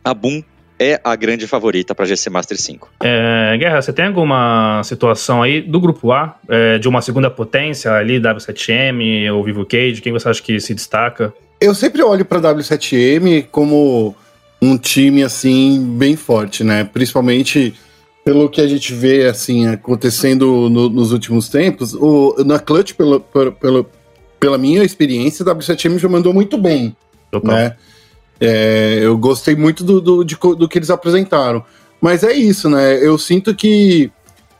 A 0.03 0.11
Boom 0.11 0.41
é 0.79 0.99
a 1.03 1.15
grande 1.15 1.45
favorita 1.45 1.93
para 1.93 2.05
GC 2.05 2.31
Master 2.31 2.59
5. 2.59 2.89
É, 3.03 3.55
Guerra, 3.57 3.79
você 3.79 3.93
tem 3.93 4.05
alguma 4.05 4.81
situação 4.83 5.43
aí 5.43 5.61
do 5.61 5.79
grupo 5.79 6.11
A, 6.11 6.35
é, 6.49 6.79
de 6.79 6.87
uma 6.87 6.99
segunda 7.01 7.29
potência 7.29 7.91
ali, 7.93 8.19
W7M 8.19 9.31
ou 9.31 9.43
Vivo 9.43 9.65
Cage? 9.65 10.01
Quem 10.01 10.11
você 10.11 10.27
acha 10.27 10.41
que 10.41 10.59
se 10.59 10.73
destaca? 10.73 11.31
Eu 11.61 11.75
sempre 11.75 12.01
olho 12.01 12.25
para 12.25 12.41
W7M 12.41 13.47
como 13.51 14.15
um 14.59 14.77
time 14.77 15.23
assim 15.23 15.95
bem 15.95 16.15
forte, 16.15 16.63
né? 16.63 16.83
Principalmente 16.83 17.75
pelo 18.23 18.49
que 18.49 18.61
a 18.61 18.67
gente 18.67 18.93
vê 18.93 19.25
assim 19.25 19.67
acontecendo 19.67 20.69
no, 20.69 20.89
nos 20.89 21.11
últimos 21.11 21.49
tempos. 21.49 21.93
O, 21.93 22.35
na 22.45 22.59
Clutch, 22.59 22.93
pelo, 22.93 23.19
pelo, 23.19 23.85
pela 24.39 24.57
minha 24.57 24.83
experiência, 24.83 25.43
a 25.43 25.55
W7M 25.55 25.99
já 25.99 26.07
mandou 26.07 26.33
muito 26.33 26.57
bem, 26.57 26.95
Total. 27.31 27.55
né? 27.55 27.75
É, 28.39 28.99
eu 29.01 29.17
gostei 29.17 29.55
muito 29.55 29.83
do, 29.83 30.01
do, 30.01 30.23
de, 30.23 30.35
do 30.35 30.67
que 30.67 30.77
eles 30.77 30.89
apresentaram. 30.89 31.63
Mas 32.01 32.23
é 32.23 32.33
isso, 32.33 32.69
né? 32.69 32.95
Eu 32.95 33.17
sinto 33.17 33.55
que 33.55 34.11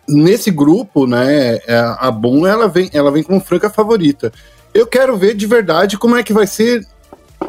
nesse 0.07 0.51
grupo, 0.51 1.05
né, 1.05 1.55
é, 1.67 1.77
a 1.97 2.11
Boom 2.11 2.45
ela 2.45 2.67
vem, 2.67 2.89
ela 2.93 3.11
vem 3.11 3.23
como 3.23 3.39
franca 3.39 3.69
favorita. 3.69 4.31
Eu 4.73 4.87
quero 4.87 5.17
ver 5.17 5.35
de 5.35 5.45
verdade 5.45 5.97
como 5.97 6.15
é 6.15 6.23
que 6.23 6.33
vai 6.33 6.47
ser 6.47 6.85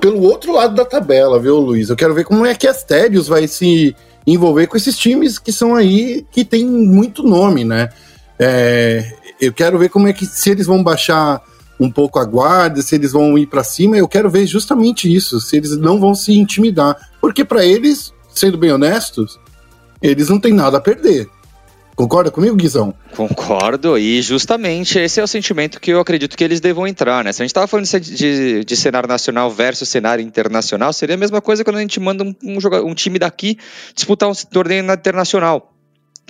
pelo 0.01 0.21
outro 0.23 0.53
lado 0.53 0.75
da 0.75 0.85
tabela, 0.85 1.39
viu, 1.39 1.57
Luiz? 1.57 1.89
Eu 1.89 1.97
quero 1.97 2.15
ver 2.15 2.25
como 2.25 2.45
é 2.45 2.55
que 2.55 2.67
a 2.67 2.71
Asterios 2.71 3.29
vai 3.29 3.47
se 3.47 3.95
envolver 4.27 4.67
com 4.67 4.77
esses 4.77 4.97
times 4.97 5.39
que 5.39 5.53
são 5.53 5.75
aí, 5.75 6.25
que 6.31 6.45
tem 6.45 6.65
muito 6.67 7.23
nome, 7.23 7.65
né? 7.65 7.91
É, 8.39 9.13
eu 9.41 9.53
quero 9.53 9.79
ver 9.79 9.89
como 9.89 10.09
é 10.09 10.13
que, 10.13 10.27
se 10.27 10.51
eles 10.51 10.67
vão 10.67 10.83
baixar 10.83 11.43
um 11.79 11.91
pouco 11.91 12.19
a 12.19 12.25
guarda, 12.25 12.83
se 12.83 12.95
eles 12.95 13.13
vão 13.13 13.37
ir 13.37 13.47
para 13.47 13.65
cima, 13.65 13.97
eu 13.97 14.09
quero 14.09 14.31
ver 14.31 14.47
justamente 14.47 15.13
isso, 15.13 15.41
se 15.41 15.57
eles 15.57 15.77
não 15.77 15.99
vão 15.99 16.15
se 16.15 16.33
intimidar. 16.33 16.97
Porque 17.21 17.45
para 17.45 17.65
eles, 17.65 18.13
sendo 18.33 18.57
bem 18.57 18.73
honestos, 18.73 19.39
eles 20.01 20.29
não 20.29 20.39
têm 20.39 20.53
nada 20.53 20.79
a 20.79 20.81
perder. 20.81 21.29
Concorda 21.95 22.31
comigo, 22.31 22.57
Guizão? 22.57 22.93
Concordo, 23.17 23.97
e 23.97 24.21
justamente 24.21 24.99
esse 24.99 25.21
é 25.21 25.23
o 25.23 25.27
sentimento 25.27 25.81
que 25.81 25.93
eu 25.93 26.01
acredito 26.01 26.37
que 26.37 26.43
eles 26.43 26.61
devam 26.61 26.87
entrar, 26.87 27.23
né? 27.23 27.33
Se 27.33 27.41
a 27.41 27.45
gente 27.45 27.51
estava 27.51 27.67
falando 27.69 27.87
de, 27.87 28.65
de, 28.65 28.77
cenário 28.77 29.09
nacional 29.09 29.51
versus 29.51 29.89
cenário 29.89 30.25
internacional, 30.25 30.93
seria 30.93 31.15
a 31.15 31.19
mesma 31.19 31.41
coisa 31.41 31.63
quando 31.63 31.77
a 31.77 31.81
gente 31.81 32.01
manda 32.01 32.25
um, 32.25 32.35
um, 32.43 32.59
um 32.87 32.95
time 32.95 33.19
daqui 33.19 33.59
disputar 33.95 34.29
um 34.29 34.35
torneio 34.35 34.85
internacional 34.93 35.74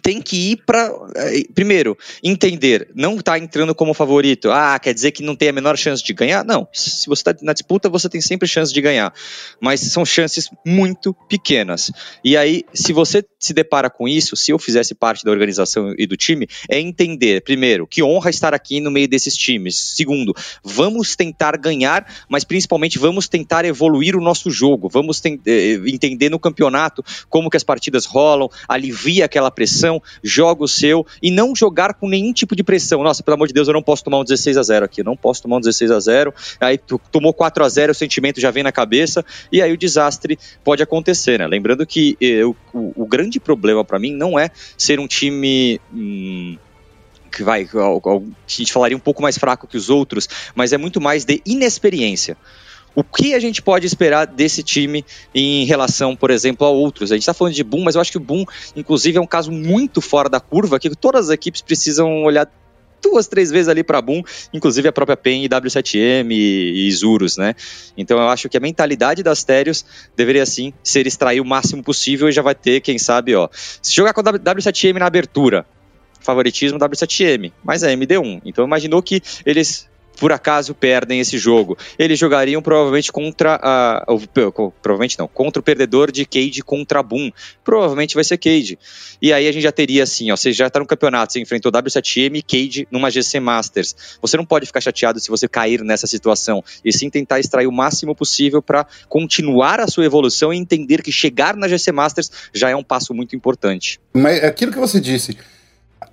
tem 0.05 0.21
que 0.21 0.53
ir 0.53 0.57
para. 0.67 0.93
Eh, 1.17 1.45
primeiro, 1.55 1.97
entender, 2.23 2.91
não 2.95 3.17
está 3.17 3.39
entrando 3.39 3.75
como 3.75 3.95
favorito. 3.95 4.51
Ah, 4.51 4.79
quer 4.79 4.93
dizer 4.93 5.13
que 5.13 5.23
não 5.23 5.35
tem 5.35 5.49
a 5.49 5.53
menor 5.53 5.79
chance 5.79 6.05
de 6.05 6.13
ganhar? 6.13 6.45
Não. 6.45 6.69
Se 6.75 7.07
você 7.07 7.21
está 7.21 7.35
na 7.41 7.55
disputa, 7.55 7.89
você 7.89 8.07
tem 8.07 8.21
sempre 8.21 8.47
chance 8.47 8.71
de 8.71 8.83
ganhar. 8.83 9.15
Mas 9.59 9.81
são 9.81 10.05
chances 10.05 10.51
muito 10.65 11.15
pequenas. 11.27 11.91
E 12.23 12.37
aí, 12.37 12.65
se 12.75 12.93
você 12.93 13.25
se 13.39 13.55
depara 13.55 13.89
com 13.89 14.07
isso, 14.07 14.37
se 14.37 14.51
eu 14.51 14.59
fizesse 14.59 14.95
parte 14.95 15.25
da 15.25 15.31
organização 15.31 15.95
e 15.97 16.07
do 16.07 16.19
time, 16.19 16.47
é 16.69 16.79
entender, 16.79 17.43
primeiro, 17.43 17.87
que 17.87 18.03
honra 18.03 18.29
estar 18.29 18.53
aqui 18.53 18.81
no 18.81 18.91
meio 18.91 19.09
desses 19.09 19.35
times. 19.35 19.95
Segundo, 19.97 20.35
vamos 20.63 21.17
tentar 21.17 21.57
ganhar, 21.57 22.07
mas 22.29 22.45
principalmente 22.45 22.99
vamos 22.99 23.27
tentar 23.27 23.65
evoluir 23.65 24.15
o 24.17 24.21
nosso 24.21 24.51
jogo. 24.51 24.87
Vamos 24.87 25.23
eh, 25.25 25.81
entender 25.87 26.29
no 26.29 26.39
campeonato 26.39 27.03
como 27.31 27.49
que 27.49 27.57
as 27.57 27.65
partidas 27.65 28.05
rolam, 28.05 28.51
alivia 28.69 29.25
aquela 29.25 29.51
pressão 29.51 29.94
joga 30.23 30.65
o 30.65 30.69
seu 30.69 31.07
e 31.23 31.31
não 31.31 31.55
jogar 31.55 31.95
com 31.95 32.09
nenhum 32.09 32.33
tipo 32.33 32.55
de 32.55 32.63
pressão. 32.63 33.03
Nossa, 33.03 33.23
pelo 33.23 33.35
amor 33.35 33.49
de 33.49 33.55
Deus, 33.55 33.69
eu 33.69 33.75
não 33.75 33.83
posso 33.83 34.05
tomar 34.05 34.21
um 34.21 34.25
16 34.25 34.57
a 34.57 34.63
0 34.63 34.85
aqui, 34.85 35.01
eu 35.01 35.05
não 35.05 35.17
posso 35.17 35.43
tomar 35.43 35.57
um 35.57 35.61
16 35.61 35.91
a 35.91 36.01
0. 36.01 36.35
Aí 36.61 36.79
tomou 37.11 37.33
4 37.33 37.65
a 37.65 37.69
0, 37.69 37.93
o 37.93 37.95
sentimento 37.95 38.41
já 38.41 38.51
vem 38.51 38.63
na 38.63 38.73
cabeça 38.73 39.25
e 39.51 39.61
aí 39.61 39.73
o 39.73 39.77
desastre 39.77 40.39
pode 40.63 40.83
acontecer, 40.83 41.39
né? 41.39 41.47
Lembrando 41.47 41.87
que 41.87 42.17
eu, 42.21 42.57
o, 42.73 43.03
o, 43.03 43.07
grande 43.07 43.39
problema 43.39 43.85
para 43.85 43.99
mim 43.99 44.13
não 44.13 44.39
é 44.39 44.51
ser 44.77 44.99
um 44.99 45.07
time 45.07 45.81
hum, 45.93 46.57
que 47.31 47.43
vai, 47.43 47.63
a 47.63 48.21
gente 48.47 48.73
falaria 48.73 48.97
um 48.97 49.01
pouco 49.01 49.23
mais 49.23 49.37
fraco 49.37 49.67
que 49.67 49.77
os 49.77 49.91
outros, 49.91 50.29
mas 50.55 50.73
é 50.73 50.79
muito 50.79 51.01
mais 51.01 51.25
de 51.25 51.43
inexperiência. 51.45 52.37
O 52.95 53.03
que 53.03 53.35
a 53.35 53.41
gente 53.41 53.61
pode 53.61 53.87
esperar 53.87 54.27
desse 54.27 54.63
time 54.63 55.05
em 55.35 55.65
relação, 55.65 56.15
por 56.15 56.31
exemplo, 56.31 56.67
a 56.67 56.71
outros? 56.71 57.11
A 57.11 57.15
gente 57.15 57.23
está 57.23 57.35
falando 57.35 57.55
de 57.55 57.65
Boom, 57.65 57.83
mas 57.83 57.95
eu 57.95 58.01
acho 58.01 58.11
que 58.11 58.17
o 58.17 58.21
Boom, 58.21 58.45
inclusive, 58.77 59.19
é 59.19 59.21
um 59.21 59.27
caso 59.27 59.51
muito 59.51 60.01
fora 60.01 60.29
da 60.29 60.39
curva, 60.39 60.79
que 60.79 60.89
todas 60.95 61.27
as 61.27 61.35
equipes 61.35 61.61
precisam 61.61 62.23
olhar 62.23 62.49
duas, 63.03 63.27
três 63.27 63.51
vezes 63.51 63.69
ali 63.69 63.85
para 63.85 64.01
Boom, 64.01 64.23
inclusive 64.53 64.89
a 64.89 64.93
própria 64.93 65.17
PEN 65.17 65.45
e 65.45 65.49
W7M 65.49 66.31
e, 66.31 66.89
e 66.89 66.93
Zurus, 66.93 67.37
né? 67.37 67.55
Então 67.97 68.19
eu 68.19 68.29
acho 68.29 68.49
que 68.49 68.57
a 68.57 68.61
mentalidade 68.61 69.23
das 69.23 69.45
Terios 69.45 69.85
deveria 70.17 70.47
sim 70.47 70.73
ser 70.83 71.07
extrair 71.07 71.41
o 71.41 71.45
máximo 71.45 71.83
possível 71.83 72.29
e 72.29 72.33
já 72.33 72.43
vai 72.43 72.55
ter, 72.55 72.81
quem 72.81 72.99
sabe, 72.99 73.35
ó. 73.35 73.49
Se 73.53 73.95
jogar 73.95 74.15
com 74.15 74.21
a 74.21 74.25
W7M 74.25 74.99
na 74.99 75.07
abertura, 75.07 75.67
favoritismo 76.21 76.79
W7M, 76.79 77.53
mas 77.63 77.83
é 77.83 77.95
MD1. 77.95 78.41
Então 78.45 78.65
imaginou 78.65 79.03
que 79.03 79.21
eles 79.45 79.87
por 80.17 80.33
acaso 80.33 80.75
perdem 80.75 81.21
esse 81.21 81.39
jogo. 81.39 81.77
Eles 81.99 82.19
jogariam 82.19 82.63
provavelmente 82.63 83.13
contra 83.13 83.59
a. 83.63 84.05
provavelmente 84.83 85.19
não, 85.19 85.29
contra 85.29 85.61
o 85.61 85.63
perdedor 85.63 86.11
de 86.11 86.25
Cade 86.25 86.63
contra 86.63 87.03
Boom. 87.03 87.31
Provavelmente 87.63 88.15
vai 88.15 88.25
ser 88.25 88.39
Cade. 88.39 88.79
E 89.21 89.33
aí 89.33 89.49
a 89.49 89.53
gente 89.53 89.63
já 89.63 89.73
teria 89.73 90.03
assim, 90.03 90.31
ó, 90.31 90.37
você 90.37 90.53
já 90.53 90.67
está 90.67 90.79
no 90.79 90.87
campeonato, 90.87 91.33
você 91.33 91.41
enfrentou 91.41 91.71
W7M 91.73 92.37
e 92.37 92.43
Cade 92.43 92.89
numa 92.91 93.11
GC 93.11 93.41
Masters. 93.41 94.19
Você 94.21 94.37
não 94.37 94.45
pode 94.45 94.67
ficar 94.67 94.81
chateado 94.81 95.21
se 95.21 95.29
você 95.29 95.49
cair 95.49 95.83
nessa 95.83 96.07
situação, 96.07 96.63
e 96.85 96.93
sim 96.93 97.11
tentar 97.11 97.41
extrair 97.41 97.67
o 97.67 97.73
máximo 97.73 98.15
possível 98.15 98.63
para 98.63 98.87
continuar 99.09 99.81
a 99.81 99.87
sua 99.87 100.05
evolução 100.05 100.53
e 100.53 100.57
entender 100.57 101.03
que 101.03 101.13
chegar 101.13 101.57
na 101.57 101.69
GC 101.69 101.93
Masters 101.93 102.31
já 102.53 102.71
é 102.71 102.77
um 102.77 102.83
passo 102.83 103.15
muito 103.15 103.35
importante. 103.35 104.01
Mas 104.13 104.43
aquilo 104.43 104.73
que 104.73 104.79
você 104.79 105.01
disse, 105.01 105.37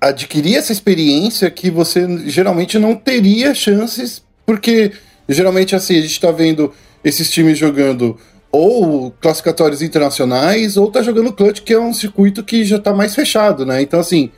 adquirir 0.02 0.58
essa 0.58 0.72
experiência 0.72 1.50
que 1.52 1.70
você 1.70 2.08
geralmente 2.28 2.80
não 2.80 2.96
teria 2.96 3.54
chances, 3.54 4.24
porque 4.46 4.92
geralmente 5.30 5.76
assim, 5.76 5.98
a 5.98 6.02
gente 6.02 6.12
está 6.12 6.32
vendo 6.32 6.74
esses 7.04 7.30
times 7.30 7.58
jogando 7.58 8.18
ou 8.52 9.12
classificatórios 9.22 9.82
internacionais, 9.82 10.76
ou 10.76 10.92
tá 10.92 11.02
jogando 11.02 11.32
clutch, 11.32 11.62
que 11.62 11.74
é 11.74 11.80
um 11.80 11.94
circuito 11.94 12.44
que 12.44 12.66
já 12.66 12.78
tá 12.78 12.94
mais 12.94 13.16
fechado, 13.16 13.66
né? 13.66 13.82
Então, 13.82 14.00
assim, 14.00 14.30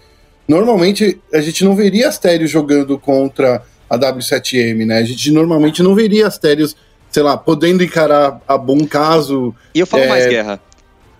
normalmente 0.47 1.19
a 1.34 1.41
gente 1.41 1.63
não 1.63 1.76
veria 1.76 2.10
Astério 2.10 2.47
jogando 2.47 2.99
contra 2.99 3.63
a 3.89 3.97
W7M, 3.97 4.86
né? 4.86 4.97
A 4.99 5.04
gente 5.04 5.32
normalmente 5.32 5.82
não 5.82 5.95
veria 5.95 6.28
Astérios, 6.28 6.76
sei 7.10 7.23
lá, 7.23 7.36
podendo 7.38 7.84
encarar 7.84 8.39
a 8.47 8.58
bom 8.58 8.86
caso. 8.86 9.56
E 9.73 9.80
eu 9.80 9.88
falo 9.88 10.04
é... 10.04 10.08
mais, 10.08 10.28
Guerra. 10.28 10.60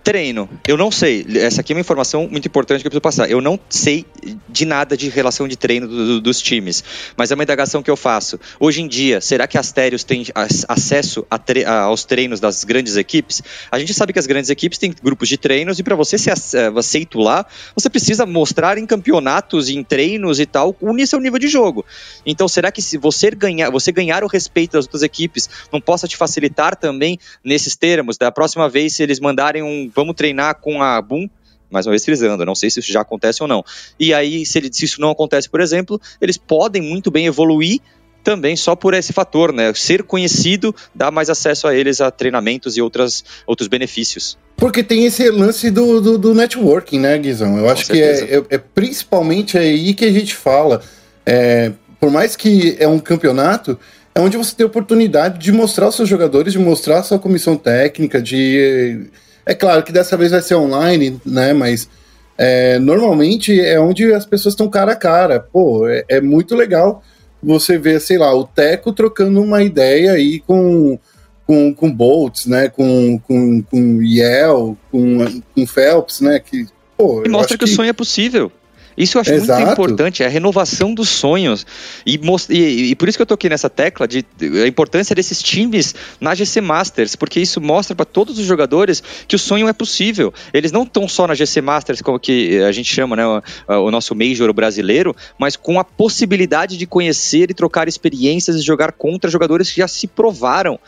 Treino. 0.04 0.50
Eu 0.68 0.76
não 0.76 0.92
sei. 0.92 1.26
Essa 1.36 1.62
aqui 1.62 1.72
é 1.72 1.76
uma 1.76 1.80
informação 1.80 2.28
muito 2.28 2.46
importante 2.46 2.82
que 2.82 2.88
eu 2.88 2.92
preciso 2.92 3.02
passar. 3.02 3.30
Eu 3.32 3.40
não 3.40 3.58
sei 3.70 4.06
de 4.50 4.66
nada 4.66 4.98
de 4.98 5.08
relação 5.08 5.48
de 5.48 5.56
treino 5.56 5.88
do, 5.88 6.06
do, 6.06 6.22
dos 6.22 6.42
times. 6.42 6.84
Mas 7.16 7.32
é 7.32 7.36
uma 7.36 7.44
indagação 7.44 7.82
que 7.82 7.90
eu 7.90 7.96
faço. 7.96 8.38
Hoje 8.60 8.82
em 8.82 8.88
dia, 8.88 9.22
será 9.22 9.48
que 9.48 9.56
a 9.56 9.62
Astérios 9.62 10.04
tem 10.04 10.26
acesso 10.68 11.26
tre 11.46 11.64
aos 11.64 12.04
treinos 12.04 12.42
das 12.42 12.66
grandes 12.66 12.98
equipes? 12.98 13.42
A 13.72 13.80
gente 13.80 13.94
sabe 13.94 14.12
que 14.12 14.20
as 14.20 14.28
grandes 14.28 14.50
equipes 14.50 14.78
têm 14.78 14.94
grupos 15.02 15.30
de 15.30 15.38
treinos 15.38 15.80
e 15.80 15.84
para 15.84 15.96
você 15.96 16.18
ser 16.18 16.34
aceito 16.78 17.20
lá, 17.20 17.46
você 17.74 17.90
precisa 17.90 18.26
mostrar 18.26 18.78
em 18.78 18.86
campeonatos, 18.86 19.70
em 19.70 19.84
treinos 19.84 20.38
e 20.38 20.46
tal, 20.46 20.76
unir 20.82 21.08
seu 21.08 21.20
nível 21.22 21.40
de 21.40 21.48
jogo. 21.48 21.86
Então, 22.26 22.50
será 22.50 22.74
que 22.74 22.82
se 22.82 22.98
você 22.98 23.32
ganhar, 23.32 23.70
você 23.70 23.90
ganhar 23.90 24.22
o 24.22 24.28
respeito 24.28 24.74
das 24.74 24.84
outras 24.84 25.02
equipes, 25.02 25.50
não 25.72 25.80
possa 25.80 26.10
te 26.10 26.18
facilitar 26.18 26.76
também 26.76 27.18
nesses 27.42 27.78
termos? 27.78 28.18
Da 28.18 28.30
próxima 28.32 28.68
vez, 28.68 28.94
se 28.94 29.04
eles 29.04 29.22
mandarem 29.22 29.64
um 29.64 29.93
vamos 29.96 30.16
treinar 30.16 30.56
com 30.60 30.82
a 30.82 31.02
Boom, 31.02 31.30
mais 31.70 31.86
uma 31.86 31.92
vez 31.92 32.06
frisando, 32.06 32.46
não 32.46 32.56
sei 32.56 32.70
se 32.70 32.80
isso 32.80 32.92
já 32.92 33.02
acontece 33.02 33.42
ou 33.42 33.48
não. 33.48 33.64
E 34.00 34.14
aí, 34.14 34.46
se, 34.46 34.62
se 34.72 34.86
isso 34.86 35.02
não 35.02 35.10
acontece, 35.10 35.50
por 35.50 35.60
exemplo, 35.60 36.00
eles 36.22 36.38
podem 36.38 36.82
muito 36.82 37.10
bem 37.10 37.26
evoluir 37.26 37.80
também 38.24 38.56
só 38.56 38.76
por 38.76 38.94
esse 38.94 39.12
fator, 39.12 39.52
né? 39.52 39.74
Ser 39.74 40.04
conhecido 40.04 40.74
dá 40.96 41.12
mais 41.12 41.30
acesso 41.30 41.68
a 41.68 41.76
eles 41.76 42.00
a 42.00 42.10
treinamentos 42.10 42.78
e 42.78 42.82
outras, 42.82 43.24
outros 43.46 43.68
benefícios. 43.68 44.38
Porque 44.56 44.82
tem 44.82 45.06
esse 45.06 45.30
lance 45.30 45.70
do, 45.70 46.00
do, 46.00 46.18
do 46.18 46.34
networking, 46.34 47.00
né, 47.00 47.18
Guizão? 47.18 47.58
Eu 47.58 47.66
Com 47.66 47.70
acho 47.70 47.86
certeza. 47.86 48.26
que 48.26 48.34
é, 48.34 48.38
é, 48.38 48.44
é, 48.52 48.58
principalmente 48.58 49.58
aí 49.58 49.94
que 49.94 50.06
a 50.06 50.12
gente 50.12 50.36
fala. 50.36 50.82
É, 51.26 51.72
por 52.00 52.10
mais 52.10 52.36
que 52.36 52.76
é 52.80 52.88
um 52.88 53.00
campeonato, 53.00 53.78
é 54.16 54.22
onde 54.22 54.38
você 54.38 54.56
tem 54.56 54.64
a 54.64 54.68
oportunidade 54.68 55.40
de 55.40 55.52
mostrar 55.52 55.88
os 55.88 55.96
seus 55.96 56.08
jogadores, 56.08 56.54
de 56.54 56.60
mostrar 56.60 57.00
a 57.00 57.04
sua 57.04 57.20
comissão 57.20 57.56
técnica, 57.56 58.22
de 58.22 59.08
é 59.46 59.54
claro 59.54 59.84
que 59.84 59.92
dessa 59.92 60.16
vez 60.16 60.32
vai 60.32 60.42
ser 60.42 60.56
online, 60.56 61.20
né? 61.26 61.54
Mas 61.54 61.90
é, 62.38 62.80
normalmente 62.80 63.60
é 63.60 63.80
onde 63.80 64.14
as 64.14 64.26
pessoas 64.26 64.54
estão 64.54 64.70
cara 64.70 64.94
a 64.94 64.96
cara. 64.96 65.40
Pô, 65.40 65.88
é, 65.88 66.04
é, 66.08 66.22
muito 66.22 66.56
legal 66.56 67.04
você 67.42 67.78
ver, 67.78 68.00
sei 68.00 68.18
lá, 68.18 68.34
o 68.34 68.46
Teco 68.46 68.94
trocando 68.94 69.42
uma 69.42 69.62
ideia 69.62 70.14
aí 70.14 70.40
com, 70.40 70.98
com, 71.46 71.74
com 71.74 71.92
Boltz, 71.92 72.46
né? 72.46 72.70
Com, 72.70 73.20
com, 73.20 73.62
com 73.62 74.02
Yel, 74.02 74.78
com, 74.92 75.42
com 75.54 75.68
Phelps, 75.68 76.22
né? 76.22 76.40
Que, 76.40 76.66
pô, 76.98 77.24
e 77.26 77.30
mostra 77.30 77.58
que, 77.58 77.66
que 77.66 77.72
o 77.72 77.76
sonho 77.76 77.90
é 77.90 77.94
possível. 77.94 78.52
Isso 78.98 79.18
eu 79.18 79.22
acho 79.22 79.32
Exato. 79.32 79.60
muito 79.60 79.74
importante, 79.74 80.24
é 80.24 80.26
a 80.26 80.30
renovação 80.30 80.94
dos 80.94 81.10
sonhos. 81.10 81.66
E, 82.06 82.20
e, 82.50 82.92
e, 82.92 82.96
por 82.96 83.10
isso 83.10 83.18
que 83.18 83.22
eu 83.22 83.26
toquei 83.26 83.50
nessa 83.50 83.70
tecla 83.70 84.08
de 84.08 84.26
a 84.64 84.68
importância 84.68 85.16
desses 85.16 85.42
times 85.42 85.96
na 86.20 86.36
GC 86.36 86.62
Masters, 86.62 87.16
porque 87.16 87.40
isso 87.40 87.60
mostra 87.60 87.96
para 87.96 88.06
todos 88.06 88.38
os 88.38 88.46
jogadores 88.46 89.04
que 89.28 89.36
o 89.36 89.40
sonho 89.40 89.68
é 89.68 89.74
possível. 89.74 90.34
Eles 90.54 90.72
não 90.72 90.84
estão 90.84 91.08
só 91.08 91.28
na 91.28 91.34
GC 91.34 91.62
Masters, 91.62 92.02
como 92.02 92.20
que 92.20 92.60
a 92.62 92.72
gente 92.72 92.94
chama, 92.94 93.16
né, 93.16 93.26
o, 93.26 93.42
o 93.74 93.92
nosso 93.92 94.16
Major 94.16 94.52
brasileiro, 94.54 95.16
mas 95.38 95.56
com 95.56 95.80
a 95.80 95.84
possibilidade 95.84 96.78
de 96.78 96.86
conhecer 96.86 97.50
e 97.50 97.54
trocar 97.54 97.88
experiências 97.88 98.56
e 98.58 98.62
jogar 98.62 98.92
contra 98.92 99.30
jogadores 99.30 99.72
que 99.72 99.78
já 99.78 99.88
se 99.88 100.08
provaram. 100.08 100.80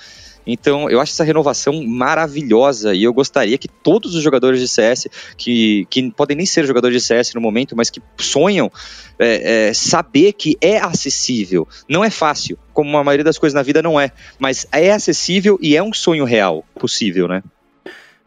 Então, 0.45 0.89
eu 0.89 0.99
acho 0.99 1.11
essa 1.11 1.23
renovação 1.23 1.83
maravilhosa 1.83 2.93
e 2.93 3.03
eu 3.03 3.13
gostaria 3.13 3.57
que 3.57 3.67
todos 3.67 4.15
os 4.15 4.23
jogadores 4.23 4.59
de 4.59 4.67
CS, 4.67 5.07
que, 5.37 5.87
que 5.89 6.11
podem 6.11 6.37
nem 6.37 6.45
ser 6.45 6.65
jogadores 6.65 7.01
de 7.01 7.07
CS 7.07 7.33
no 7.33 7.41
momento, 7.41 7.75
mas 7.75 7.89
que 7.89 8.01
sonham 8.17 8.71
é, 9.17 9.69
é, 9.69 9.73
saber 9.73 10.33
que 10.33 10.57
é 10.61 10.77
acessível. 10.77 11.67
Não 11.89 12.03
é 12.03 12.09
fácil, 12.09 12.57
como 12.73 12.97
a 12.97 13.03
maioria 13.03 13.23
das 13.23 13.37
coisas 13.37 13.53
na 13.53 13.63
vida 13.63 13.81
não 13.81 13.99
é, 13.99 14.11
mas 14.37 14.67
é 14.71 14.91
acessível 14.91 15.57
e 15.61 15.75
é 15.75 15.81
um 15.81 15.93
sonho 15.93 16.25
real 16.25 16.63
possível, 16.79 17.27
né? 17.27 17.41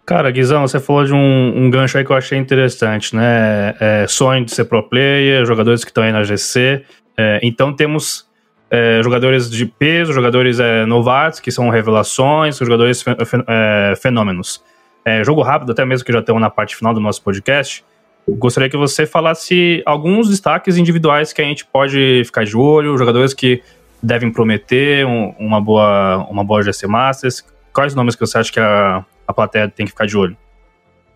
Cara, 0.05 0.31
Guizão, 0.31 0.67
você 0.67 0.81
falou 0.81 1.05
de 1.05 1.13
um, 1.13 1.53
um 1.55 1.71
gancho 1.71 1.99
aí 1.99 2.05
que 2.05 2.11
eu 2.11 2.17
achei 2.17 2.39
interessante, 2.39 3.15
né? 3.15 3.75
É, 3.79 4.07
sonho 4.09 4.43
de 4.43 4.55
ser 4.55 4.65
pro 4.65 4.83
player, 4.83 5.45
jogadores 5.45 5.85
que 5.85 5.91
estão 5.91 6.03
aí 6.03 6.11
na 6.11 6.25
GC. 6.25 6.83
É, 7.15 7.41
então 7.43 7.77
temos 7.77 8.28
é, 8.71 9.01
jogadores 9.03 9.51
de 9.51 9.65
peso, 9.67 10.13
jogadores 10.13 10.61
é, 10.61 10.85
novatos, 10.85 11.41
que 11.41 11.51
são 11.51 11.69
revelações, 11.71 12.59
jogadores 12.59 13.05
é, 13.47 13.95
fenômenos. 14.01 14.63
É, 15.05 15.25
jogo 15.25 15.43
rápido, 15.43 15.73
até 15.73 15.85
mesmo 15.85 16.05
que 16.05 16.13
já 16.13 16.21
estamos 16.21 16.41
na 16.41 16.51
parte 16.51 16.77
final 16.77 16.93
do 16.93 17.01
nosso 17.01 17.23
podcast, 17.23 17.85
gostaria 18.29 18.69
que 18.69 18.77
você 18.77 19.07
falasse 19.07 19.83
alguns 19.87 20.29
destaques 20.29 20.77
individuais 20.77 21.33
que 21.33 21.41
a 21.41 21.45
gente 21.45 21.65
pode 21.65 22.23
ficar 22.27 22.45
de 22.45 22.57
olho, 22.57 22.97
jogadores 22.99 23.33
que 23.33 23.63
devem 24.03 24.31
prometer 24.31 25.07
um, 25.07 25.35
uma, 25.39 25.61
boa, 25.61 26.27
uma 26.31 26.45
boa 26.45 26.63
GC 26.63 26.87
Masters. 26.87 27.45
Quais 27.73 27.95
nomes 27.95 28.15
que 28.15 28.21
você 28.21 28.39
acha 28.39 28.53
que 28.53 28.61
a, 28.61 29.05
a 29.27 29.33
plateia 29.33 29.69
tem 29.69 29.87
que 29.87 29.93
ficar 29.93 30.07
de 30.07 30.17
olho? 30.17 30.37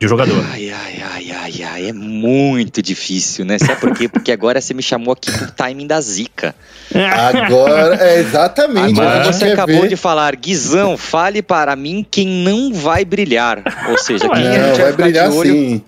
De 0.00 0.08
jogador. 0.08 0.42
Ai, 0.50 0.70
ai, 0.70 1.02
ai, 1.02 1.11
ai, 1.60 1.82
Ai, 1.82 1.88
é 1.88 1.92
muito 1.92 2.80
difícil, 2.80 3.44
né? 3.44 3.58
Sabe 3.58 3.80
por 3.80 3.92
quê? 3.94 4.08
Porque 4.08 4.30
agora 4.30 4.60
você 4.60 4.72
me 4.72 4.82
chamou 4.82 5.12
aqui 5.12 5.30
pro 5.30 5.50
timing 5.50 5.86
da 5.86 6.00
zica. 6.00 6.54
Agora, 6.94 7.96
é 7.96 8.20
exatamente. 8.20 9.00
Agora 9.00 9.24
você 9.24 9.46
acabou 9.46 9.82
ver. 9.82 9.88
de 9.88 9.96
falar, 9.96 10.36
Guizão, 10.36 10.96
fale 10.96 11.42
para 11.42 11.74
mim 11.74 12.06
quem 12.08 12.28
não 12.28 12.72
vai 12.72 13.04
brilhar. 13.04 13.62
Ou 13.90 13.98
seja, 13.98 14.28
quem 14.28 14.44
não, 14.44 14.50
a 14.50 14.68
gente 14.68 14.76
vai, 14.76 14.92
vai 14.92 14.92
brilhar 14.92 15.32
sim. 15.32 15.82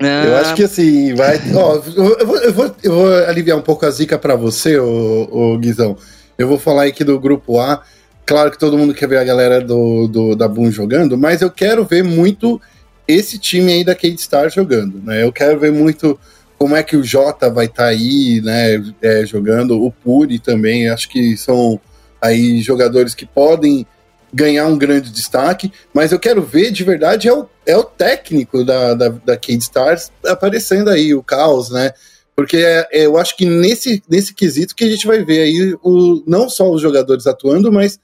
Ah. 0.00 0.24
Eu 0.24 0.36
acho 0.36 0.54
que 0.54 0.64
assim, 0.64 1.14
vai. 1.14 1.40
Ó, 1.54 1.74
eu, 1.74 2.26
vou, 2.26 2.38
eu, 2.38 2.52
vou, 2.52 2.76
eu 2.82 2.92
vou 2.92 3.14
aliviar 3.26 3.58
um 3.58 3.62
pouco 3.62 3.84
a 3.84 3.90
zica 3.90 4.18
para 4.18 4.34
você, 4.34 4.78
ô, 4.78 5.28
ô, 5.30 5.58
Guizão. 5.58 5.96
Eu 6.38 6.48
vou 6.48 6.58
falar 6.58 6.84
aqui 6.84 7.04
do 7.04 7.18
grupo 7.20 7.60
A. 7.60 7.82
Claro 8.26 8.50
que 8.50 8.58
todo 8.58 8.78
mundo 8.78 8.94
quer 8.94 9.08
ver 9.08 9.18
a 9.18 9.24
galera 9.24 9.60
do, 9.60 10.08
do 10.08 10.34
da 10.34 10.48
Boom 10.48 10.70
jogando, 10.70 11.16
mas 11.18 11.42
eu 11.42 11.50
quero 11.50 11.84
ver 11.84 12.02
muito 12.02 12.60
esse 13.06 13.38
time 13.38 13.72
aí 13.72 13.84
da 13.84 13.94
Kate 13.94 14.20
Star 14.20 14.50
jogando, 14.50 15.00
né? 15.02 15.22
Eu 15.22 15.32
quero 15.32 15.58
ver 15.58 15.72
muito 15.72 16.18
como 16.58 16.76
é 16.76 16.82
que 16.82 16.96
o 16.96 17.04
Jota 17.04 17.50
vai 17.50 17.66
estar 17.66 17.84
tá 17.84 17.88
aí, 17.88 18.40
né? 18.42 18.82
É, 19.02 19.26
jogando, 19.26 19.82
o 19.82 19.90
Puri 19.90 20.38
também, 20.38 20.88
acho 20.88 21.08
que 21.08 21.36
são 21.36 21.80
aí 22.20 22.62
jogadores 22.62 23.14
que 23.14 23.26
podem 23.26 23.86
ganhar 24.32 24.66
um 24.66 24.76
grande 24.76 25.10
destaque, 25.10 25.72
mas 25.92 26.10
eu 26.10 26.18
quero 26.18 26.42
ver 26.42 26.72
de 26.72 26.82
verdade 26.82 27.28
é 27.28 27.32
o, 27.32 27.46
é 27.64 27.76
o 27.76 27.84
técnico 27.84 28.64
da, 28.64 28.92
da, 28.94 29.08
da 29.08 29.38
Stars 29.48 30.10
aparecendo 30.26 30.90
aí, 30.90 31.14
o 31.14 31.22
caos, 31.22 31.70
né? 31.70 31.92
Porque 32.34 32.56
é, 32.56 32.88
é, 32.90 33.06
eu 33.06 33.16
acho 33.16 33.36
que 33.36 33.46
nesse, 33.46 34.02
nesse 34.08 34.34
quesito 34.34 34.74
que 34.74 34.84
a 34.84 34.88
gente 34.88 35.06
vai 35.06 35.24
ver 35.24 35.42
aí 35.42 35.76
o, 35.84 36.22
não 36.26 36.48
só 36.48 36.68
os 36.68 36.82
jogadores 36.82 37.28
atuando, 37.28 37.70
mas 37.70 38.00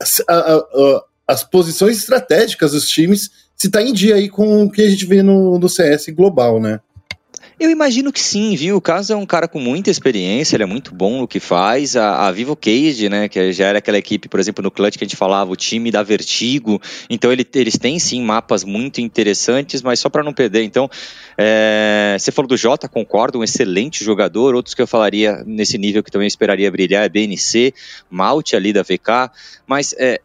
as, 0.00 0.22
a, 0.26 0.54
a, 0.54 1.04
as 1.28 1.44
posições 1.44 1.98
estratégicas 1.98 2.72
dos 2.72 2.88
times 2.88 3.30
se 3.56 3.70
tá 3.70 3.82
em 3.82 3.92
dia 3.92 4.16
aí 4.16 4.28
com 4.28 4.64
o 4.64 4.70
que 4.70 4.82
a 4.82 4.90
gente 4.90 5.06
vê 5.06 5.22
no, 5.22 5.58
no 5.58 5.68
CS 5.68 6.08
global, 6.10 6.60
né? 6.60 6.80
Eu 7.58 7.70
imagino 7.70 8.12
que 8.12 8.20
sim, 8.20 8.54
viu? 8.54 8.76
O 8.76 8.82
Caso 8.82 9.14
é 9.14 9.16
um 9.16 9.24
cara 9.24 9.48
com 9.48 9.58
muita 9.58 9.90
experiência, 9.90 10.54
ele 10.56 10.64
é 10.64 10.66
muito 10.66 10.94
bom 10.94 11.20
no 11.20 11.28
que 11.28 11.40
faz. 11.40 11.96
A, 11.96 12.26
a 12.26 12.32
Vivo 12.32 12.54
Cage, 12.54 13.08
né, 13.08 13.30
que 13.30 13.50
já 13.50 13.68
era 13.68 13.78
aquela 13.78 13.96
equipe, 13.96 14.28
por 14.28 14.38
exemplo, 14.38 14.62
no 14.62 14.70
Clutch 14.70 14.98
que 14.98 15.04
a 15.04 15.06
gente 15.06 15.16
falava, 15.16 15.50
o 15.50 15.56
time 15.56 15.90
da 15.90 16.02
Vertigo. 16.02 16.78
Então 17.08 17.32
ele, 17.32 17.46
eles 17.54 17.78
têm 17.78 17.98
sim 17.98 18.20
mapas 18.20 18.62
muito 18.62 19.00
interessantes, 19.00 19.80
mas 19.80 20.00
só 20.00 20.10
para 20.10 20.22
não 20.22 20.34
perder. 20.34 20.64
Então, 20.64 20.90
é, 21.38 22.14
você 22.18 22.30
falou 22.30 22.46
do 22.46 22.58
Jota, 22.58 22.90
concordo, 22.90 23.38
um 23.38 23.44
excelente 23.44 24.04
jogador. 24.04 24.54
Outros 24.54 24.74
que 24.74 24.82
eu 24.82 24.86
falaria 24.86 25.42
nesse 25.46 25.78
nível 25.78 26.02
que 26.02 26.10
também 26.10 26.28
esperaria 26.28 26.70
brilhar 26.70 27.06
é 27.06 27.08
BNC, 27.08 27.72
Malte 28.10 28.54
ali 28.54 28.70
da 28.70 28.82
VK, 28.82 29.30
mas 29.66 29.94
é, 29.98 30.20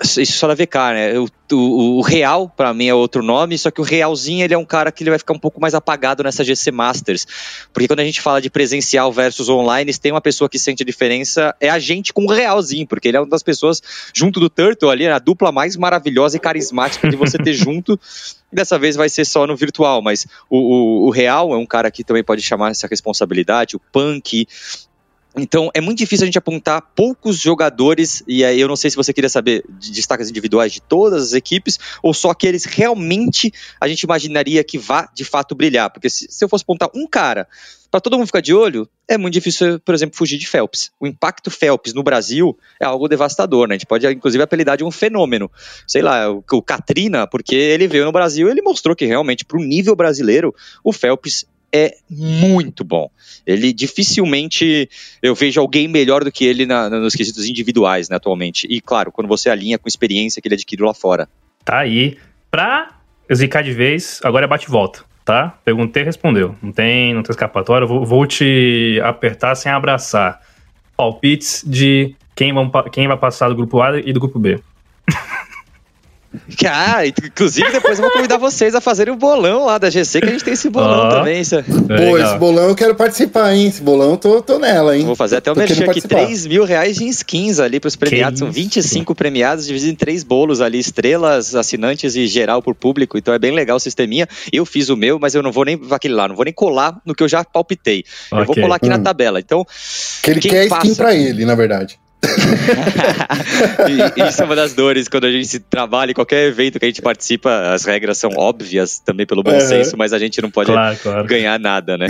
isso 0.00 0.38
só 0.38 0.46
da 0.46 0.54
VK, 0.54 0.76
né? 0.94 1.18
O, 1.18 1.28
o, 1.52 1.98
o 1.98 2.00
Real, 2.02 2.48
para 2.48 2.72
mim, 2.72 2.86
é 2.86 2.94
outro 2.94 3.20
nome, 3.20 3.58
só 3.58 3.68
que 3.68 3.80
o 3.80 3.84
Realzinho 3.84 4.44
ele 4.44 4.54
é 4.54 4.58
um 4.58 4.64
cara 4.64 4.92
que 4.92 5.02
ele 5.02 5.10
vai 5.10 5.18
ficar 5.18 5.34
um 5.34 5.38
pouco 5.38 5.60
mais 5.60 5.74
apagado 5.74 6.22
nessa 6.22 6.44
GC 6.44 6.70
Masters. 6.70 7.26
Porque 7.72 7.88
quando 7.88 8.00
a 8.00 8.04
gente 8.04 8.20
fala 8.20 8.40
de 8.40 8.48
presencial 8.48 9.12
versus 9.12 9.48
online, 9.48 9.92
tem 9.98 10.12
uma 10.12 10.20
pessoa 10.20 10.48
que 10.48 10.58
sente 10.58 10.84
a 10.84 10.86
diferença, 10.86 11.52
é 11.60 11.68
a 11.68 11.80
gente 11.80 12.12
com 12.12 12.24
o 12.26 12.30
Realzinho, 12.30 12.86
porque 12.86 13.08
ele 13.08 13.16
é 13.16 13.20
uma 13.20 13.28
das 13.28 13.42
pessoas, 13.42 13.82
junto 14.14 14.38
do 14.38 14.48
Turtle 14.48 14.90
ali, 14.90 15.06
a 15.08 15.18
dupla 15.18 15.50
mais 15.50 15.76
maravilhosa 15.76 16.36
e 16.36 16.40
carismática 16.40 17.08
de 17.08 17.16
você 17.16 17.36
ter 17.36 17.54
junto. 17.54 17.98
Dessa 18.52 18.78
vez 18.78 18.96
vai 18.96 19.08
ser 19.08 19.24
só 19.26 19.46
no 19.46 19.56
virtual, 19.56 20.00
mas 20.00 20.26
o, 20.48 20.58
o, 20.58 21.06
o 21.08 21.10
Real 21.10 21.52
é 21.52 21.56
um 21.56 21.66
cara 21.66 21.90
que 21.90 22.04
também 22.04 22.22
pode 22.22 22.40
chamar 22.40 22.70
essa 22.70 22.86
responsabilidade, 22.86 23.76
o 23.76 23.80
Punk, 23.92 24.46
então 25.38 25.70
é 25.74 25.80
muito 25.80 25.98
difícil 25.98 26.24
a 26.24 26.26
gente 26.26 26.38
apontar 26.38 26.82
poucos 26.94 27.38
jogadores, 27.38 28.22
e 28.26 28.44
aí 28.44 28.60
eu 28.60 28.68
não 28.68 28.76
sei 28.76 28.90
se 28.90 28.96
você 28.96 29.12
queria 29.12 29.30
saber 29.30 29.64
de 29.78 29.92
destaques 29.92 30.28
individuais 30.28 30.72
de 30.72 30.80
todas 30.80 31.22
as 31.22 31.32
equipes, 31.32 31.78
ou 32.02 32.12
só 32.12 32.30
aqueles 32.30 32.64
realmente 32.64 33.52
a 33.80 33.88
gente 33.88 34.02
imaginaria 34.02 34.62
que 34.64 34.78
vá 34.78 35.08
de 35.14 35.24
fato 35.24 35.54
brilhar. 35.54 35.90
Porque 35.90 36.10
se, 36.10 36.26
se 36.30 36.44
eu 36.44 36.48
fosse 36.48 36.62
apontar 36.62 36.90
um 36.94 37.06
cara 37.06 37.46
para 37.90 38.00
todo 38.00 38.16
mundo 38.18 38.26
ficar 38.26 38.40
de 38.40 38.52
olho, 38.52 38.88
é 39.08 39.16
muito 39.16 39.32
difícil, 39.34 39.80
por 39.80 39.94
exemplo, 39.94 40.16
fugir 40.16 40.36
de 40.36 40.46
Phelps. 40.46 40.90
O 41.00 41.06
impacto 41.06 41.50
Phelps 41.50 41.94
no 41.94 42.02
Brasil 42.02 42.56
é 42.78 42.84
algo 42.84 43.08
devastador, 43.08 43.66
né? 43.66 43.74
A 43.74 43.78
gente 43.78 43.86
pode, 43.86 44.06
inclusive, 44.06 44.42
apelidar 44.42 44.76
de 44.76 44.84
um 44.84 44.90
fenômeno. 44.90 45.50
Sei 45.86 46.02
lá, 46.02 46.30
o, 46.30 46.44
o 46.52 46.62
Katrina, 46.62 47.26
porque 47.26 47.54
ele 47.54 47.88
veio 47.88 48.04
no 48.04 48.12
Brasil 48.12 48.50
ele 48.50 48.60
mostrou 48.60 48.94
que 48.94 49.06
realmente, 49.06 49.44
para 49.44 49.58
o 49.58 49.64
nível 49.64 49.96
brasileiro, 49.96 50.54
o 50.84 50.92
Phelps 50.92 51.46
é 51.72 51.96
muito 52.08 52.84
bom. 52.84 53.10
Ele 53.46 53.72
dificilmente 53.72 54.88
eu 55.22 55.34
vejo 55.34 55.60
alguém 55.60 55.86
melhor 55.86 56.24
do 56.24 56.32
que 56.32 56.44
ele 56.44 56.66
na, 56.66 56.88
nos 56.88 57.14
quesitos 57.14 57.46
individuais, 57.46 58.08
né, 58.08 58.16
atualmente. 58.16 58.66
E 58.70 58.80
claro, 58.80 59.12
quando 59.12 59.28
você 59.28 59.50
alinha 59.50 59.78
com 59.78 59.86
a 59.86 59.88
experiência 59.88 60.40
que 60.40 60.48
ele 60.48 60.54
adquiriu 60.54 60.86
lá 60.86 60.94
fora. 60.94 61.28
Tá 61.64 61.78
aí. 61.78 62.16
Pra 62.50 62.98
zicar 63.34 63.62
de 63.62 63.72
vez, 63.72 64.20
agora 64.24 64.46
é 64.46 64.48
bate-volta, 64.48 65.04
tá? 65.24 65.58
Perguntei, 65.64 66.02
respondeu. 66.02 66.56
Não 66.62 66.72
tem, 66.72 67.12
não 67.12 67.22
tem 67.22 67.30
escapatória. 67.30 67.86
Vou, 67.86 68.04
vou 68.06 68.26
te 68.26 68.98
apertar 69.04 69.54
sem 69.54 69.70
abraçar. 69.70 70.40
Palpites 70.96 71.62
de 71.66 72.14
quem, 72.34 72.52
vão, 72.52 72.70
quem 72.90 73.06
vai 73.06 73.16
passar 73.16 73.48
do 73.48 73.54
grupo 73.54 73.80
A 73.82 73.98
e 74.00 74.12
do 74.12 74.20
grupo 74.20 74.38
B. 74.38 74.60
Ah, 76.66 77.06
inclusive 77.06 77.70
depois 77.72 77.98
eu 77.98 78.04
vou 78.04 78.12
convidar 78.12 78.36
vocês 78.36 78.74
a 78.74 78.80
fazerem 78.80 79.14
o 79.14 79.16
bolão 79.16 79.64
lá 79.64 79.78
da 79.78 79.88
GC, 79.88 80.20
que 80.20 80.26
a 80.26 80.30
gente 80.30 80.44
tem 80.44 80.52
esse 80.52 80.68
bolão 80.68 81.06
oh, 81.06 81.10
também. 81.10 81.40
Isso. 81.40 81.56
É 81.56 81.62
Pô, 81.62 82.18
esse 82.18 82.36
bolão 82.36 82.68
eu 82.68 82.74
quero 82.74 82.94
participar, 82.94 83.54
hein? 83.54 83.68
Esse 83.68 83.80
bolão 83.80 84.10
eu 84.10 84.16
tô, 84.18 84.42
tô 84.42 84.58
nela, 84.58 84.96
hein? 84.96 85.04
Vou 85.06 85.16
fazer 85.16 85.36
até 85.36 85.50
o 85.50 85.56
merchan 85.56 85.90
aqui, 85.90 86.02
3 86.02 86.46
mil 86.46 86.64
reais 86.64 87.00
em 87.00 87.08
skins 87.08 87.58
ali 87.58 87.80
pros 87.80 87.96
premiados. 87.96 88.40
São 88.40 88.52
25 88.52 89.14
premiados, 89.14 89.66
divididos 89.66 89.92
em 89.92 89.96
três 89.96 90.22
bolos 90.22 90.60
ali, 90.60 90.78
estrelas, 90.78 91.54
assinantes 91.54 92.14
e 92.14 92.26
geral 92.26 92.60
por 92.60 92.74
público. 92.74 93.16
Então 93.16 93.32
é 93.32 93.38
bem 93.38 93.52
legal 93.52 93.78
o 93.78 93.80
sisteminha. 93.80 94.28
Eu 94.52 94.66
fiz 94.66 94.90
o 94.90 94.96
meu, 94.96 95.18
mas 95.18 95.34
eu 95.34 95.42
não 95.42 95.50
vou 95.50 95.64
nem 95.64 95.80
aquele 95.90 96.14
lá, 96.14 96.28
não 96.28 96.36
vou 96.36 96.44
nem 96.44 96.54
colar 96.54 97.00
no 97.06 97.14
que 97.14 97.22
eu 97.22 97.28
já 97.28 97.42
palpitei. 97.42 98.04
Okay. 98.26 98.42
Eu 98.42 98.46
vou 98.46 98.54
colar 98.54 98.76
aqui 98.76 98.86
hum. 98.86 98.90
na 98.90 98.98
tabela. 98.98 99.40
Então. 99.40 99.66
Que 100.22 100.30
ele 100.30 100.40
quer 100.40 100.68
passa... 100.68 100.86
skin 100.86 100.94
pra 100.96 101.14
ele, 101.14 101.44
na 101.46 101.54
verdade. 101.54 101.98
isso 104.28 104.42
é 104.42 104.44
uma 104.44 104.56
das 104.56 104.74
dores 104.74 105.08
quando 105.08 105.24
a 105.24 105.30
gente 105.30 105.58
trabalha 105.60 106.10
em 106.10 106.14
qualquer 106.14 106.48
evento 106.48 106.78
que 106.78 106.84
a 106.84 106.88
gente 106.88 107.00
participa, 107.00 107.72
as 107.72 107.84
regras 107.84 108.18
são 108.18 108.30
óbvias 108.36 108.98
também 108.98 109.24
pelo 109.24 109.42
bom 109.42 109.52
uhum. 109.52 109.60
senso, 109.60 109.96
mas 109.96 110.12
a 110.12 110.18
gente 110.18 110.42
não 110.42 110.50
pode 110.50 110.72
claro, 110.72 110.98
claro. 111.00 111.26
ganhar 111.26 111.58
nada, 111.58 111.96
né? 111.96 112.06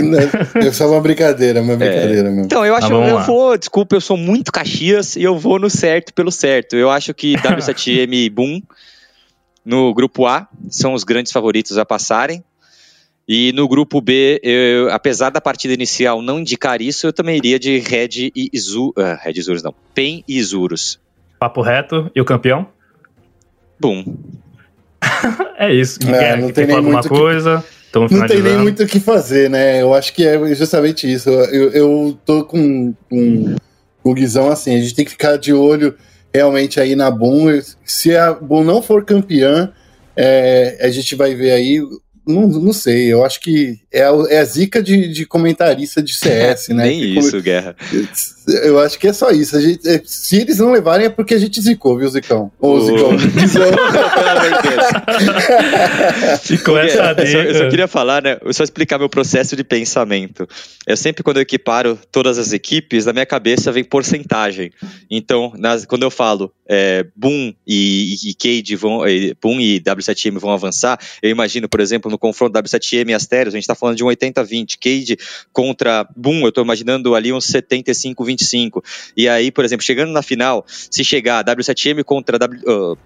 É 0.55 0.71
só 0.71 0.89
uma 0.89 0.99
brincadeira, 0.99 1.61
uma 1.61 1.73
é. 1.73 1.77
brincadeira 1.77 2.27
é. 2.27 2.31
mesmo. 2.31 2.45
Então, 2.45 2.65
eu 2.65 2.75
acho 2.75 2.87
que 2.87 2.93
eu 2.93 3.19
vou, 3.21 3.57
desculpa, 3.57 3.95
eu 3.95 4.01
sou 4.01 4.17
muito 4.17 4.51
Caxias 4.51 5.15
e 5.15 5.23
eu 5.23 5.37
vou 5.37 5.59
no 5.59 5.69
certo 5.69 6.13
pelo 6.13 6.31
certo. 6.31 6.75
Eu 6.75 6.89
acho 6.89 7.13
que 7.13 7.35
W7M 7.37 8.31
Boom 8.31 8.61
no 9.63 9.93
grupo 9.93 10.25
A 10.25 10.47
são 10.69 10.93
os 10.93 11.03
grandes 11.03 11.31
favoritos 11.31 11.77
a 11.77 11.85
passarem. 11.85 12.43
E 13.31 13.53
no 13.53 13.67
grupo 13.67 14.01
B, 14.01 14.39
eu, 14.41 14.89
apesar 14.89 15.29
da 15.29 15.39
partida 15.39 15.71
inicial 15.71 16.19
não 16.19 16.39
indicar 16.39 16.81
isso, 16.81 17.05
eu 17.05 17.13
também 17.13 17.37
iria 17.37 17.59
de 17.59 17.77
Red 17.77 18.31
e 18.35 18.49
Izu, 18.51 18.87
uh, 18.89 18.93
Red 19.21 19.33
Isurus 19.33 19.61
não, 19.61 19.71
PEN 19.93 20.23
e 20.27 20.39
Isurus. 20.39 20.99
Papo 21.39 21.61
reto, 21.61 22.09
e 22.15 22.19
o 22.19 22.25
campeão? 22.25 22.67
Bum. 23.79 24.03
é 25.59 25.71
isso. 25.71 25.99
É, 26.09 26.35
não 26.37 26.51
tem 26.51 26.65
nem 26.65 26.77
alguma 26.77 27.03
coisa. 27.03 27.63
Que... 27.93 27.99
Não 27.99 28.25
tem 28.25 28.41
nem 28.41 28.57
muito 28.57 28.81
o 28.81 28.87
que 28.87 28.99
fazer, 28.99 29.47
né? 29.47 29.79
Eu 29.79 29.93
acho 29.93 30.11
que 30.11 30.25
é 30.25 30.55
justamente 30.55 31.11
isso. 31.11 31.29
Eu, 31.29 31.69
eu 31.69 32.19
tô 32.25 32.43
com, 32.43 32.95
com, 33.07 33.55
com 34.01 34.09
o 34.09 34.13
Guizão 34.15 34.49
assim, 34.49 34.75
a 34.75 34.81
gente 34.81 34.95
tem 34.95 35.05
que 35.05 35.11
ficar 35.11 35.37
de 35.37 35.53
olho 35.53 35.95
realmente 36.33 36.79
aí 36.79 36.95
na 36.95 37.11
Boom. 37.11 37.61
Se 37.85 38.15
a 38.17 38.33
Boom 38.33 38.63
não 38.63 38.81
for 38.81 39.05
campeã, 39.05 39.71
é, 40.15 40.79
a 40.81 40.89
gente 40.89 41.15
vai 41.15 41.35
ver 41.35 41.51
aí 41.51 41.79
não, 42.29 42.47
não 42.47 42.73
sei, 42.73 43.11
eu 43.11 43.25
acho 43.25 43.39
que 43.41 43.79
é 43.91 44.03
a, 44.03 44.11
é 44.29 44.37
a 44.39 44.45
zica 44.45 44.81
de, 44.81 45.07
de 45.07 45.25
comentarista 45.25 46.01
de 46.01 46.13
CS, 46.13 46.69
né? 46.75 46.85
Nem 46.85 47.17
isso, 47.17 47.41
Guerra. 47.41 47.75
Eu 48.63 48.79
acho 48.79 48.97
que 48.97 49.07
é 49.07 49.13
só 49.13 49.29
isso. 49.31 49.55
A 49.55 49.61
gente, 49.61 49.87
é, 49.87 50.01
se 50.05 50.37
eles 50.37 50.57
não 50.57 50.71
levarem 50.71 51.05
é 51.05 51.09
porque 51.09 51.33
a 51.33 51.39
gente 51.39 51.61
zicou, 51.61 51.97
viu, 51.97 52.09
Zicão? 52.09 52.51
Ou 52.59 52.81
Zicão. 52.81 53.17
Ficou 56.41 56.77
essa 56.77 57.15
eu, 57.17 57.27
só, 57.27 57.37
eu 57.39 57.55
só 57.55 57.69
queria 57.69 57.87
falar, 57.87 58.23
né? 58.23 58.37
Eu 58.43 58.53
só 58.53 58.63
explicar 58.63 58.97
meu 58.97 59.09
processo 59.09 59.55
de 59.55 59.63
pensamento. 59.63 60.47
Eu 60.85 60.97
sempre, 60.97 61.23
quando 61.23 61.37
eu 61.37 61.43
equiparo 61.43 61.97
todas 62.11 62.37
as 62.37 62.51
equipes, 62.51 63.05
na 63.05 63.13
minha 63.13 63.25
cabeça 63.25 63.71
vem 63.71 63.83
porcentagem. 63.83 64.71
Então, 65.09 65.53
nas, 65.57 65.85
quando 65.85 66.03
eu 66.03 66.11
falo 66.11 66.51
é, 66.67 67.05
Boom 67.15 67.53
e, 67.65 68.15
e 68.25 68.33
Cade 68.33 68.75
vão, 68.75 69.01
Boom 69.41 69.59
e 69.59 69.79
W7M 69.79 70.39
vão 70.39 70.51
avançar, 70.51 70.99
eu 71.21 71.29
imagino, 71.29 71.67
por 71.67 71.79
exemplo, 71.79 72.09
no 72.09 72.17
confronto 72.17 72.59
W7M 72.59 73.09
e 73.09 73.13
Asterios, 73.13 73.53
a 73.53 73.57
gente 73.57 73.63
está 73.63 73.75
falando 73.75 73.97
de 73.97 74.03
um 74.03 74.07
80-20. 74.07 74.77
Cade 74.79 75.17
contra 75.51 76.07
Boom, 76.15 76.41
eu 76.41 76.49
estou 76.49 76.63
imaginando 76.63 77.15
ali 77.15 77.33
uns 77.33 77.47
75-20 77.47 78.38
25. 78.39 78.83
E 79.15 79.27
aí, 79.27 79.51
por 79.51 79.65
exemplo, 79.65 79.85
chegando 79.85 80.11
na 80.11 80.21
final, 80.21 80.65
se 80.67 81.03
chegar 81.03 81.43
W7M 81.43 82.03
contra 82.03 82.39
w, 82.39 82.61
uh, 82.67 82.97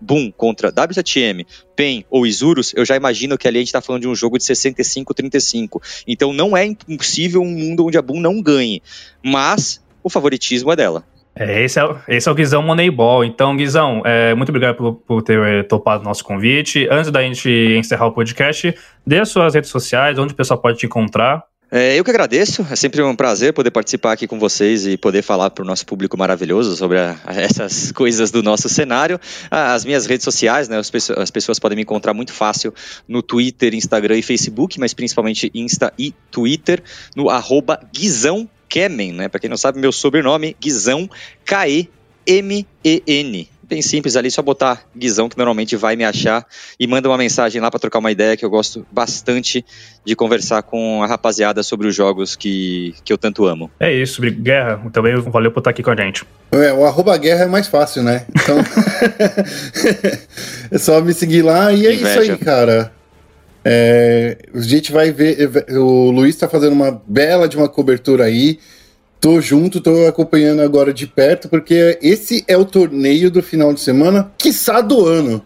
Boom 0.00 0.30
contra 0.32 0.72
W7M, 0.72 1.46
PEN 1.76 2.04
ou 2.10 2.26
Isurus, 2.26 2.72
eu 2.74 2.84
já 2.84 2.96
imagino 2.96 3.38
que 3.38 3.46
ali 3.46 3.58
a 3.58 3.60
gente 3.60 3.68
está 3.68 3.80
falando 3.80 4.02
de 4.02 4.08
um 4.08 4.14
jogo 4.14 4.38
de 4.38 4.44
65-35. 4.44 5.80
Então 6.06 6.32
não 6.32 6.56
é 6.56 6.64
impossível 6.66 7.40
um 7.40 7.50
mundo 7.50 7.86
onde 7.86 7.96
a 7.96 8.02
Boom 8.02 8.20
não 8.20 8.42
ganhe, 8.42 8.82
mas 9.22 9.80
o 10.02 10.10
favoritismo 10.10 10.72
é 10.72 10.76
dela. 10.76 11.04
É, 11.34 11.62
esse, 11.62 11.80
é, 11.80 11.84
esse 12.08 12.28
é 12.28 12.32
o 12.32 12.34
Guizão 12.34 12.62
Moneyball. 12.62 13.24
Então, 13.24 13.56
Guizão, 13.56 14.02
é, 14.04 14.34
muito 14.34 14.50
obrigado 14.50 14.76
por, 14.76 14.94
por 14.94 15.22
ter 15.22 15.40
é, 15.40 15.62
topado 15.62 16.04
nosso 16.04 16.22
convite. 16.22 16.86
Antes 16.90 17.10
da 17.10 17.22
gente 17.22 17.48
encerrar 17.78 18.06
o 18.06 18.12
podcast, 18.12 18.74
dê 19.06 19.18
as 19.18 19.30
suas 19.30 19.54
redes 19.54 19.70
sociais, 19.70 20.18
onde 20.18 20.34
o 20.34 20.36
pessoal 20.36 20.60
pode 20.60 20.78
te 20.78 20.86
encontrar. 20.86 21.42
É, 21.74 21.98
eu 21.98 22.04
que 22.04 22.10
agradeço, 22.10 22.66
é 22.70 22.76
sempre 22.76 23.00
um 23.02 23.16
prazer 23.16 23.54
poder 23.54 23.70
participar 23.70 24.12
aqui 24.12 24.26
com 24.26 24.38
vocês 24.38 24.86
e 24.86 24.98
poder 24.98 25.22
falar 25.22 25.48
para 25.48 25.64
o 25.64 25.66
nosso 25.66 25.86
público 25.86 26.18
maravilhoso 26.18 26.76
sobre 26.76 26.98
a, 26.98 27.18
essas 27.28 27.90
coisas 27.96 28.30
do 28.30 28.42
nosso 28.42 28.68
cenário. 28.68 29.18
As 29.50 29.82
minhas 29.82 30.04
redes 30.04 30.22
sociais, 30.22 30.68
né, 30.68 30.76
as, 30.76 30.90
pessoas, 30.90 31.18
as 31.18 31.30
pessoas 31.30 31.58
podem 31.58 31.76
me 31.76 31.80
encontrar 31.80 32.12
muito 32.12 32.30
fácil 32.30 32.74
no 33.08 33.22
Twitter, 33.22 33.74
Instagram 33.74 34.18
e 34.18 34.22
Facebook, 34.22 34.78
mas 34.78 34.92
principalmente 34.92 35.50
Insta 35.54 35.90
e 35.98 36.14
Twitter, 36.30 36.82
no 37.16 37.30
arroba 37.30 37.80
Guizão 37.90 38.46
Kemen, 38.68 39.14
né? 39.14 39.28
Para 39.30 39.40
quem 39.40 39.48
não 39.48 39.56
sabe, 39.56 39.80
meu 39.80 39.92
sobrenome, 39.92 40.54
Guizão, 40.60 41.08
K-E-M-E-N 41.46 41.88
bem 43.72 43.80
simples 43.80 44.16
ali, 44.16 44.30
só 44.30 44.42
botar 44.42 44.82
Guizão 44.94 45.30
que 45.30 45.38
normalmente 45.38 45.76
vai 45.76 45.96
me 45.96 46.04
achar 46.04 46.46
e 46.78 46.86
manda 46.86 47.08
uma 47.08 47.16
mensagem 47.16 47.58
lá 47.58 47.70
para 47.70 47.80
trocar 47.80 48.00
uma 48.00 48.12
ideia 48.12 48.36
que 48.36 48.44
eu 48.44 48.50
gosto 48.50 48.86
bastante 48.92 49.64
de 50.04 50.14
conversar 50.14 50.62
com 50.62 51.02
a 51.02 51.06
rapaziada 51.06 51.62
sobre 51.62 51.88
os 51.88 51.94
jogos 51.94 52.36
que, 52.36 52.94
que 53.02 53.10
eu 53.10 53.16
tanto 53.16 53.46
amo. 53.46 53.70
É 53.80 53.90
isso, 53.90 54.20
Guerra, 54.20 54.78
também 54.92 55.18
valeu 55.22 55.50
por 55.50 55.60
estar 55.60 55.70
aqui 55.70 55.82
com 55.82 55.90
a 55.90 55.96
gente. 55.96 56.22
É, 56.50 56.70
o 56.70 56.84
arroba 56.84 57.16
guerra 57.16 57.44
é 57.44 57.48
mais 57.48 57.66
fácil, 57.66 58.02
né? 58.02 58.26
Então 58.28 58.58
é 60.70 60.76
só 60.76 61.00
me 61.00 61.14
seguir 61.14 61.40
lá 61.40 61.72
e 61.72 61.86
é 61.86 61.94
Inveja. 61.94 62.20
isso 62.20 62.32
aí, 62.32 62.38
cara. 62.38 62.92
É, 63.64 64.36
a 64.54 64.60
gente 64.60 64.92
vai 64.92 65.12
ver. 65.12 65.50
O 65.70 66.10
Luiz 66.10 66.36
tá 66.36 66.46
fazendo 66.46 66.74
uma 66.74 67.00
bela 67.06 67.48
de 67.48 67.56
uma 67.56 67.70
cobertura 67.70 68.24
aí 68.24 68.58
tô 69.22 69.40
junto, 69.40 69.80
tô 69.80 70.04
acompanhando 70.06 70.62
agora 70.62 70.92
de 70.92 71.06
perto, 71.06 71.48
porque 71.48 71.96
esse 72.02 72.44
é 72.48 72.56
o 72.56 72.64
torneio 72.64 73.30
do 73.30 73.40
final 73.40 73.72
de 73.72 73.80
semana, 73.80 74.32
quiçá 74.36 74.80
do 74.80 75.06
ano. 75.06 75.40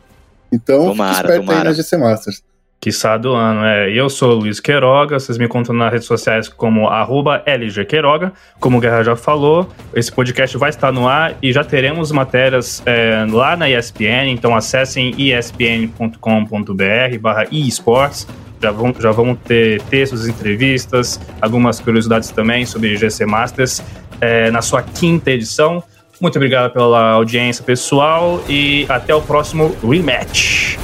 Então, 0.51 0.87
tomara, 0.87 1.15
fique 1.15 1.27
esperto 1.27 1.41
tomara. 1.43 1.59
aí 1.59 1.65
na 1.65 1.73
GC 1.75 1.97
Masters. 1.99 2.43
Quiçá 2.81 3.19
do 3.19 3.35
ano, 3.35 3.65
é. 3.65 3.91
Eu 3.91 4.09
sou 4.09 4.33
o 4.33 4.35
Luiz 4.37 4.61
Queiroga, 4.61 5.19
vocês 5.19 5.37
me 5.37 5.45
encontram 5.45 5.75
nas 5.75 5.93
redes 5.93 6.07
sociais 6.07 6.49
como 6.49 6.89
arroba 6.89 7.43
LGQueiroga. 7.45 8.33
Como 8.59 8.79
o 8.79 8.81
Guerra 8.81 9.03
já 9.03 9.17
falou, 9.17 9.69
esse 9.95 10.11
podcast 10.11 10.57
vai 10.57 10.71
estar 10.71 10.91
no 10.91 11.07
ar 11.07 11.37
e 11.43 11.53
já 11.53 11.63
teremos 11.63 12.11
matérias 12.11 12.83
é, 12.87 13.27
lá 13.31 13.57
na 13.57 13.69
ESPN, 13.69 14.31
então 14.31 14.55
acessem 14.55 15.15
espn.com.br 15.19 17.19
barra 17.21 17.45
esports 17.51 18.27
já, 18.61 18.71
vão, 18.71 18.95
já 18.99 19.11
vamos 19.11 19.39
ter 19.45 19.81
textos, 19.83 20.27
entrevistas, 20.27 21.21
algumas 21.41 21.81
curiosidades 21.81 22.31
também 22.31 22.65
sobre 22.67 22.97
GC 22.97 23.27
Masters 23.27 23.83
é, 24.21 24.51
na 24.51 24.63
sua 24.63 24.83
quinta 24.83 25.31
edição. 25.31 25.83
Muito 26.21 26.37
obrigado 26.37 26.73
pela 26.73 27.11
audiência, 27.11 27.63
pessoal, 27.63 28.43
e 28.49 28.87
até 28.89 29.15
o 29.15 29.21
próximo 29.21 29.77
rematch. 29.83 30.79